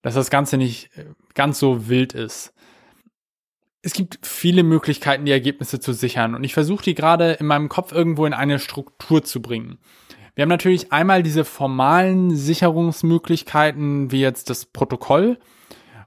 Dass 0.00 0.14
das 0.14 0.30
Ganze 0.30 0.56
nicht 0.56 0.96
äh, 0.96 1.04
ganz 1.34 1.58
so 1.58 1.88
wild 1.88 2.14
ist. 2.14 2.54
Es 3.82 3.92
gibt 3.92 4.26
viele 4.26 4.62
Möglichkeiten, 4.62 5.26
die 5.26 5.32
Ergebnisse 5.32 5.80
zu 5.80 5.92
sichern 5.92 6.34
und 6.34 6.44
ich 6.44 6.54
versuche 6.54 6.82
die 6.82 6.94
gerade 6.94 7.32
in 7.32 7.46
meinem 7.46 7.68
Kopf 7.68 7.92
irgendwo 7.92 8.26
in 8.26 8.32
eine 8.32 8.58
Struktur 8.58 9.22
zu 9.22 9.42
bringen. 9.42 9.78
Wir 10.34 10.42
haben 10.42 10.48
natürlich 10.50 10.92
einmal 10.92 11.22
diese 11.22 11.44
formalen 11.44 12.34
Sicherungsmöglichkeiten, 12.34 14.12
wie 14.12 14.20
jetzt 14.20 14.50
das 14.50 14.66
Protokoll. 14.66 15.38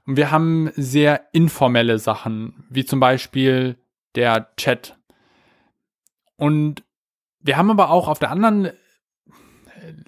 Und 0.06 0.16
wir 0.16 0.30
haben 0.30 0.70
sehr 0.74 1.28
informelle 1.32 1.98
Sachen, 1.98 2.64
wie 2.70 2.84
zum 2.84 2.98
Beispiel 2.98 3.76
der 4.14 4.48
Chat 4.56 4.98
und 6.36 6.82
wir 7.40 7.56
haben 7.56 7.70
aber 7.70 7.90
auch 7.90 8.08
auf 8.08 8.18
der 8.18 8.30
anderen 8.30 8.66
äh, 8.66 8.72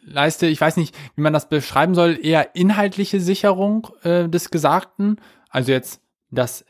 Leiste, 0.03 0.47
ich 0.47 0.61
weiß 0.61 0.77
nicht, 0.77 0.97
wie 1.17 1.23
man 1.23 1.33
das 1.33 1.49
beschreiben 1.49 1.95
soll, 1.95 2.19
eher 2.21 2.55
inhaltliche 2.55 3.21
Sicherung 3.21 3.89
äh, 4.03 4.29
des 4.29 4.51
Gesagten, 4.51 5.21
also 5.51 5.73
jetzt 5.73 6.01
das 6.31 6.65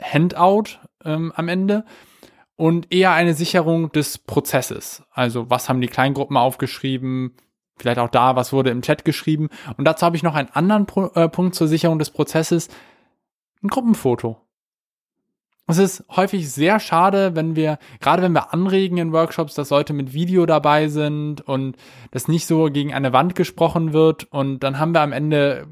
Handout 0.00 0.78
ähm, 1.04 1.32
am 1.34 1.48
Ende 1.48 1.84
und 2.56 2.92
eher 2.92 3.12
eine 3.12 3.34
Sicherung 3.34 3.90
des 3.92 4.18
Prozesses. 4.18 5.02
Also 5.10 5.48
was 5.48 5.68
haben 5.68 5.80
die 5.80 5.88
Kleingruppen 5.88 6.36
aufgeschrieben, 6.36 7.36
vielleicht 7.78 7.98
auch 7.98 8.10
da, 8.10 8.36
was 8.36 8.52
wurde 8.52 8.70
im 8.70 8.82
Chat 8.82 9.04
geschrieben. 9.04 9.48
Und 9.76 9.84
dazu 9.84 10.04
habe 10.04 10.16
ich 10.16 10.22
noch 10.22 10.34
einen 10.34 10.50
anderen 10.50 10.86
Pro 10.86 11.06
äh, 11.14 11.28
Punkt 11.28 11.54
zur 11.54 11.68
Sicherung 11.68 11.98
des 11.98 12.10
Prozesses, 12.10 12.68
ein 13.62 13.68
Gruppenfoto. 13.68 14.40
Es 15.70 15.78
ist 15.78 16.04
häufig 16.10 16.50
sehr 16.50 16.80
schade, 16.80 17.36
wenn 17.36 17.54
wir, 17.54 17.78
gerade 18.00 18.22
wenn 18.22 18.32
wir 18.32 18.52
anregen 18.52 18.98
in 18.98 19.12
Workshops, 19.12 19.54
dass 19.54 19.70
Leute 19.70 19.92
mit 19.92 20.12
Video 20.12 20.44
dabei 20.44 20.88
sind 20.88 21.42
und 21.42 21.76
das 22.10 22.26
nicht 22.26 22.46
so 22.46 22.64
gegen 22.64 22.92
eine 22.92 23.12
Wand 23.12 23.36
gesprochen 23.36 23.92
wird 23.92 24.24
und 24.32 24.60
dann 24.60 24.78
haben 24.78 24.92
wir 24.92 25.00
am 25.00 25.12
Ende, 25.12 25.68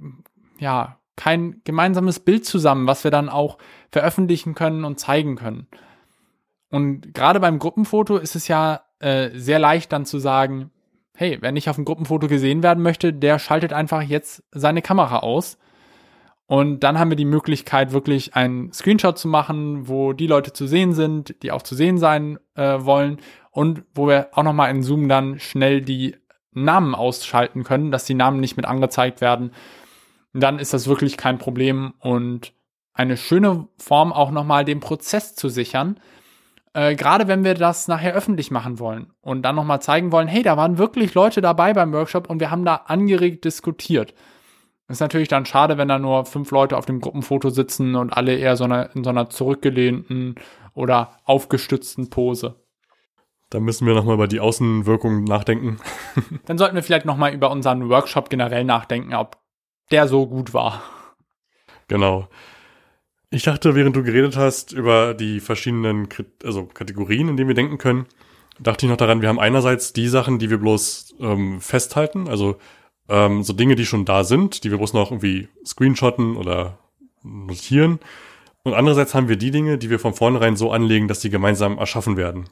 ja, 0.59 0.99
kein 1.17 1.63
gemeinsames 1.65 2.21
Bild 2.21 2.47
zusammen, 2.47 2.87
was 2.87 3.03
wir 3.03 3.11
dann 3.11 3.29
auch 3.29 3.59
veröffentlichen 3.91 4.55
können 4.55 4.85
und 4.85 5.01
zeigen 5.01 5.35
können. 5.35 5.67
Und 6.71 7.13
gerade 7.13 7.41
beim 7.41 7.59
Gruppenfoto 7.59 8.19
ist 8.19 8.37
es 8.37 8.47
ja 8.47 8.83
äh, 9.01 9.31
sehr 9.35 9.59
leicht 9.59 9.93
dann 9.93 10.07
zu 10.07 10.21
sagen, 10.21 10.71
hey, 11.17 11.39
wer 11.41 11.51
nicht 11.51 11.69
auf 11.69 11.77
dem 11.77 11.85
Gruppenfoto 11.85 12.29
gesehen 12.29 12.63
werden 12.63 12.85
möchte, 12.85 13.13
der 13.13 13.41
schaltet 13.41 13.73
einfach 13.73 14.03
jetzt 14.03 14.45
seine 14.53 14.81
Kamera 14.81 15.19
aus 15.19 15.59
Und 16.49 16.81
dann 16.81 16.99
haben 16.99 17.11
wir 17.11 17.17
die 17.17 17.27
Möglichkeit, 17.27 17.93
wirklich 17.93 18.35
einen 18.35 18.73
Screenshot 18.73 19.19
zu 19.19 19.29
machen, 19.29 19.87
wo 19.87 20.15
die 20.15 20.27
Leute 20.27 20.55
zu 20.55 20.67
sehen 20.67 20.95
sind, 20.95 21.43
die 21.43 21.53
auch 21.53 21.63
zu 21.63 21.75
sehen 21.75 21.99
sein 21.99 22.39
äh, 22.55 22.79
wollen. 22.81 23.19
Und 23.51 23.85
wo 23.95 24.09
wir 24.09 24.31
auch 24.33 24.43
nochmal 24.43 24.71
in 24.71 24.83
Zoom 24.83 25.11
dann 25.11 25.39
schnell 25.39 25.83
die 25.83 26.17
Namen 26.53 26.95
ausschalten 26.95 27.65
können, 27.65 27.91
dass 27.91 28.07
die 28.07 28.15
Namen 28.15 28.41
nicht 28.41 28.57
mit 28.57 28.65
angezeigt 28.65 29.21
werden. 29.21 29.53
Dann 30.33 30.59
ist 30.59 30.73
das 30.73 30.89
wirklich 30.89 31.19
kein 31.19 31.37
Problem 31.37 31.93
und 32.01 32.55
eine 32.95 33.19
schöne 33.19 33.69
Form 33.77 34.11
auch 34.11 34.31
nochmal 34.31 34.65
den 34.65 34.81
Prozess 34.81 35.35
zu 35.35 35.51
sichern. 35.51 36.01
Äh, 36.73 36.95
Gerade 36.95 37.29
wenn 37.29 37.45
wir 37.45 37.55
das 37.55 37.89
nachher 37.89 38.15
öffentlich 38.15 38.51
machen 38.51 38.79
wollen 38.79 39.13
und 39.21 39.43
dann 39.43 39.55
nochmal 39.55 39.83
zeigen 39.83 40.13
wollen, 40.13 40.29
hey, 40.29 40.43
da 40.43 40.57
waren 40.57 40.79
wirklich 40.79 41.13
Leute 41.13 41.43
dabei 41.43 41.75
beim 41.75 41.93
Workshop 41.93 42.31
und 42.31 42.41
wir 42.41 42.51
haben 42.51 42.65
da 42.65 42.77
angeregt 42.87 43.45
diskutiert. 43.45 44.15
Ist 44.89 45.01
natürlich 45.01 45.29
dann 45.29 45.45
schade, 45.45 45.77
wenn 45.77 45.89
da 45.89 45.99
nur 45.99 46.25
fünf 46.25 46.51
Leute 46.51 46.77
auf 46.77 46.87
dem 46.87 47.01
Gruppenfoto 47.01 47.51
sitzen 47.51 47.95
und 47.95 48.11
alle 48.11 48.35
eher 48.35 48.57
so 48.57 48.65
eine, 48.65 48.89
in 48.95 49.05
so 49.05 49.11
einer 49.11 49.29
zurückgelehnten 49.29 50.37
oder 50.73 51.19
aufgestützten 51.25 52.09
Pose. 52.09 52.57
Da 53.51 53.61
müssen 53.61 53.87
wir 53.87 53.95
nochmal 53.95 54.15
über 54.15 54.29
die 54.29 54.41
Außenwirkung 54.41 55.25
nachdenken. 55.25 55.79
dann 56.47 56.57
sollten 56.57 56.75
wir 56.75 56.83
vielleicht 56.83 57.05
nochmal 57.05 57.35
über 57.35 57.51
unseren 57.51 57.89
Workshop 57.91 58.31
generell 58.31 58.65
nachdenken, 58.65 59.15
ob 59.15 59.39
der 59.91 60.09
so 60.09 60.27
gut 60.27 60.55
war. 60.55 60.83
Genau. 61.89 62.29
Ich 63.31 63.43
dachte, 63.43 63.75
während 63.75 63.95
du 63.95 64.03
geredet 64.03 64.39
hast 64.39 64.73
über 64.73 65.13
die 65.13 65.41
verschiedenen 65.41 66.09
also 66.45 66.65
Kategorien, 66.65 67.29
in 67.29 67.37
denen 67.37 67.49
wir 67.49 67.55
denken 67.55 67.77
können, 67.77 68.07
dachte 68.59 68.87
ich 68.87 68.91
noch 68.91 68.97
daran, 68.97 69.21
wir 69.21 69.29
haben 69.29 69.39
einerseits 69.39 69.93
die 69.93 70.09
Sachen, 70.09 70.39
die 70.39 70.49
wir 70.49 70.59
bloß 70.59 71.17
ähm, 71.21 71.61
festhalten, 71.61 72.27
also 72.29 72.57
ähm, 73.09 73.43
so 73.43 73.53
Dinge, 73.53 73.75
die 73.75 73.87
schon 73.87 74.05
da 74.05 74.25
sind, 74.25 74.65
die 74.65 74.71
wir 74.71 74.79
bloß 74.79 74.93
noch 74.93 75.11
irgendwie 75.11 75.49
screenshotten 75.65 76.37
oder 76.37 76.79
notieren. 77.23 77.99
Und 78.63 78.75
andererseits 78.75 79.15
haben 79.15 79.29
wir 79.29 79.37
die 79.37 79.51
Dinge, 79.51 79.79
die 79.79 79.91
wir 79.91 79.99
von 79.99 80.15
vornherein 80.15 80.57
so 80.57 80.71
anlegen, 80.71 81.09
dass 81.09 81.21
die 81.21 81.31
gemeinsam 81.31 81.79
erschaffen 81.79 82.17
werden. 82.17 82.49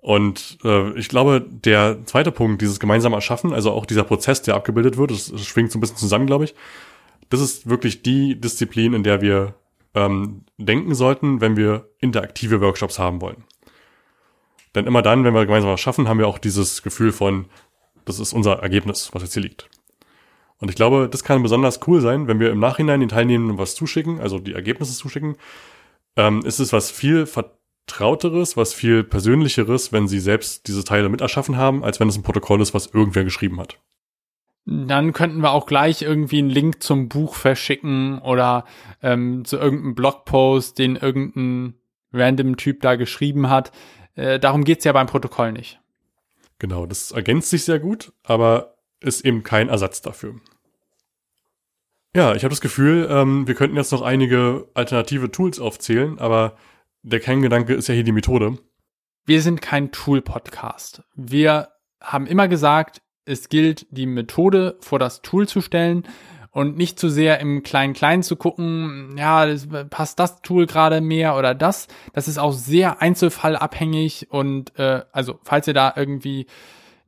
Und 0.00 0.58
äh, 0.64 0.96
ich 0.98 1.08
glaube, 1.08 1.44
der 1.48 2.04
zweite 2.04 2.30
Punkt, 2.30 2.62
dieses 2.62 2.78
gemeinsame 2.78 3.16
Erschaffen, 3.16 3.52
also 3.52 3.72
auch 3.72 3.86
dieser 3.86 4.04
Prozess, 4.04 4.42
der 4.42 4.54
abgebildet 4.54 4.96
wird, 4.96 5.10
das, 5.10 5.32
das 5.32 5.44
schwingt 5.44 5.72
so 5.72 5.78
ein 5.78 5.80
bisschen 5.80 5.96
zusammen, 5.96 6.26
glaube 6.26 6.44
ich. 6.44 6.54
Das 7.28 7.40
ist 7.40 7.68
wirklich 7.68 8.02
die 8.02 8.40
Disziplin, 8.40 8.92
in 8.92 9.02
der 9.02 9.20
wir 9.20 9.54
ähm, 9.94 10.44
denken 10.58 10.94
sollten, 10.94 11.40
wenn 11.40 11.56
wir 11.56 11.88
interaktive 11.98 12.60
Workshops 12.60 13.00
haben 13.00 13.20
wollen. 13.20 13.42
Denn 14.76 14.86
immer 14.86 15.02
dann, 15.02 15.24
wenn 15.24 15.34
wir 15.34 15.46
gemeinsam 15.46 15.72
was 15.72 15.80
schaffen, 15.80 16.06
haben 16.06 16.18
wir 16.18 16.28
auch 16.28 16.38
dieses 16.38 16.82
Gefühl 16.82 17.10
von, 17.10 17.46
das 18.06 18.18
ist 18.18 18.32
unser 18.32 18.60
Ergebnis, 18.60 19.10
was 19.12 19.22
jetzt 19.22 19.34
hier 19.34 19.42
liegt. 19.42 19.68
Und 20.58 20.70
ich 20.70 20.76
glaube, 20.76 21.08
das 21.10 21.22
kann 21.22 21.42
besonders 21.42 21.80
cool 21.86 22.00
sein, 22.00 22.28
wenn 22.28 22.40
wir 22.40 22.50
im 22.50 22.60
Nachhinein 22.60 23.00
den 23.00 23.10
Teilnehmenden 23.10 23.58
was 23.58 23.74
zuschicken, 23.74 24.20
also 24.20 24.38
die 24.38 24.54
Ergebnisse 24.54 24.94
zuschicken. 24.94 25.36
Ähm, 26.16 26.42
ist 26.46 26.60
es 26.60 26.72
was 26.72 26.90
viel 26.90 27.26
vertrauteres, 27.26 28.56
was 28.56 28.72
viel 28.72 29.04
persönlicheres, 29.04 29.92
wenn 29.92 30.08
sie 30.08 30.18
selbst 30.18 30.66
diese 30.66 30.84
Teile 30.84 31.10
mit 31.10 31.20
erschaffen 31.20 31.58
haben, 31.58 31.84
als 31.84 32.00
wenn 32.00 32.08
es 32.08 32.16
ein 32.16 32.22
Protokoll 32.22 32.62
ist, 32.62 32.72
was 32.72 32.86
irgendwer 32.86 33.24
geschrieben 33.24 33.60
hat. 33.60 33.78
Dann 34.64 35.12
könnten 35.12 35.42
wir 35.42 35.52
auch 35.52 35.66
gleich 35.66 36.02
irgendwie 36.02 36.38
einen 36.38 36.50
Link 36.50 36.82
zum 36.82 37.08
Buch 37.08 37.34
verschicken 37.34 38.18
oder 38.18 38.64
ähm, 39.02 39.44
zu 39.44 39.58
irgendeinem 39.58 39.94
Blogpost, 39.94 40.78
den 40.78 40.96
irgendein 40.96 41.74
random 42.12 42.56
Typ 42.56 42.80
da 42.80 42.96
geschrieben 42.96 43.48
hat. 43.50 43.70
Äh, 44.14 44.40
darum 44.40 44.64
geht's 44.64 44.84
ja 44.84 44.92
beim 44.92 45.06
Protokoll 45.06 45.52
nicht. 45.52 45.78
Genau, 46.58 46.86
das 46.86 47.10
ergänzt 47.10 47.50
sich 47.50 47.64
sehr 47.64 47.78
gut, 47.78 48.12
aber 48.22 48.76
ist 49.00 49.24
eben 49.24 49.42
kein 49.42 49.68
Ersatz 49.68 50.00
dafür. 50.00 50.36
Ja, 52.14 52.34
ich 52.34 52.44
habe 52.44 52.52
das 52.52 52.62
Gefühl, 52.62 53.06
ähm, 53.10 53.46
wir 53.46 53.54
könnten 53.54 53.76
jetzt 53.76 53.92
noch 53.92 54.00
einige 54.00 54.68
alternative 54.72 55.30
Tools 55.30 55.60
aufzählen, 55.60 56.18
aber 56.18 56.56
der 57.02 57.20
Kerngedanke 57.20 57.74
ist 57.74 57.88
ja 57.88 57.94
hier 57.94 58.04
die 58.04 58.12
Methode. 58.12 58.56
Wir 59.26 59.42
sind 59.42 59.60
kein 59.60 59.92
Tool-Podcast. 59.92 61.02
Wir 61.14 61.68
haben 62.00 62.26
immer 62.26 62.48
gesagt, 62.48 63.02
es 63.26 63.48
gilt, 63.48 63.86
die 63.90 64.06
Methode 64.06 64.78
vor 64.80 64.98
das 64.98 65.20
Tool 65.20 65.46
zu 65.46 65.60
stellen 65.60 66.04
und 66.56 66.78
nicht 66.78 66.98
zu 66.98 67.10
sehr 67.10 67.38
im 67.40 67.62
Klein-Klein 67.62 68.22
zu 68.22 68.34
gucken, 68.34 69.14
ja, 69.18 69.46
passt 69.90 70.18
das 70.18 70.40
Tool 70.40 70.64
gerade 70.64 71.02
mehr 71.02 71.36
oder 71.36 71.54
das. 71.54 71.86
Das 72.14 72.28
ist 72.28 72.38
auch 72.38 72.52
sehr 72.52 73.02
einzelfallabhängig 73.02 74.28
und 74.30 74.72
äh, 74.78 75.02
also 75.12 75.38
falls 75.42 75.68
ihr 75.68 75.74
da 75.74 75.92
irgendwie 75.94 76.46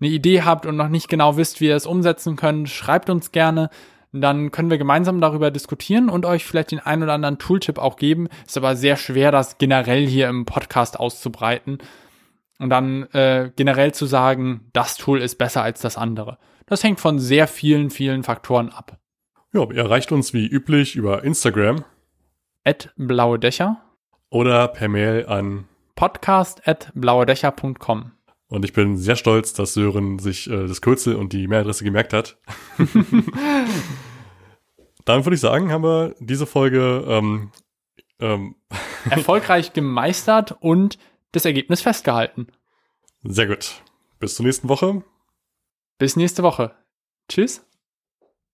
eine 0.00 0.10
Idee 0.10 0.42
habt 0.42 0.66
und 0.66 0.76
noch 0.76 0.90
nicht 0.90 1.08
genau 1.08 1.38
wisst, 1.38 1.62
wie 1.62 1.68
ihr 1.68 1.76
es 1.76 1.86
umsetzen 1.86 2.36
könnt, 2.36 2.68
schreibt 2.68 3.08
uns 3.08 3.32
gerne. 3.32 3.70
Dann 4.12 4.50
können 4.50 4.68
wir 4.68 4.76
gemeinsam 4.76 5.18
darüber 5.18 5.50
diskutieren 5.50 6.10
und 6.10 6.26
euch 6.26 6.44
vielleicht 6.44 6.72
den 6.72 6.80
ein 6.80 7.02
oder 7.02 7.14
anderen 7.14 7.38
Tooltip 7.38 7.78
auch 7.78 7.96
geben. 7.96 8.28
Ist 8.46 8.58
aber 8.58 8.76
sehr 8.76 8.98
schwer, 8.98 9.32
das 9.32 9.56
generell 9.56 10.06
hier 10.06 10.28
im 10.28 10.44
Podcast 10.44 11.00
auszubreiten 11.00 11.78
und 12.58 12.68
dann 12.68 13.04
äh, 13.14 13.50
generell 13.56 13.94
zu 13.94 14.04
sagen, 14.04 14.68
das 14.74 14.98
Tool 14.98 15.22
ist 15.22 15.38
besser 15.38 15.62
als 15.62 15.80
das 15.80 15.96
andere. 15.96 16.36
Das 16.66 16.84
hängt 16.84 17.00
von 17.00 17.18
sehr 17.18 17.48
vielen, 17.48 17.88
vielen 17.88 18.24
Faktoren 18.24 18.68
ab. 18.68 18.98
Ja, 19.52 19.62
ihr 19.62 19.78
erreicht 19.78 20.12
uns 20.12 20.34
wie 20.34 20.46
üblich 20.46 20.94
über 20.94 21.24
Instagram. 21.24 21.84
At 22.64 22.92
blaue 22.96 23.38
Dächer. 23.38 23.82
Oder 24.28 24.68
per 24.68 24.88
Mail 24.88 25.24
an 25.26 25.66
podcast 25.94 26.68
at 26.68 26.92
blauedächer.com. 26.94 28.12
Und 28.48 28.64
ich 28.66 28.74
bin 28.74 28.98
sehr 28.98 29.16
stolz, 29.16 29.54
dass 29.54 29.72
Sören 29.72 30.18
sich 30.18 30.50
äh, 30.50 30.66
das 30.66 30.82
Kürzel 30.82 31.16
und 31.16 31.32
die 31.32 31.46
Mailadresse 31.46 31.84
gemerkt 31.84 32.12
hat. 32.12 32.38
Dann 35.06 35.24
würde 35.24 35.34
ich 35.34 35.40
sagen, 35.40 35.72
haben 35.72 35.82
wir 35.82 36.14
diese 36.20 36.46
Folge 36.46 37.04
ähm, 37.08 37.50
ähm 38.20 38.54
erfolgreich 39.10 39.72
gemeistert 39.72 40.56
und 40.60 40.98
das 41.32 41.46
Ergebnis 41.46 41.80
festgehalten. 41.80 42.48
Sehr 43.22 43.46
gut. 43.46 43.82
Bis 44.18 44.34
zur 44.34 44.44
nächsten 44.44 44.68
Woche. 44.68 45.02
Bis 45.96 46.16
nächste 46.16 46.42
Woche. 46.42 46.74
Tschüss. 47.30 47.64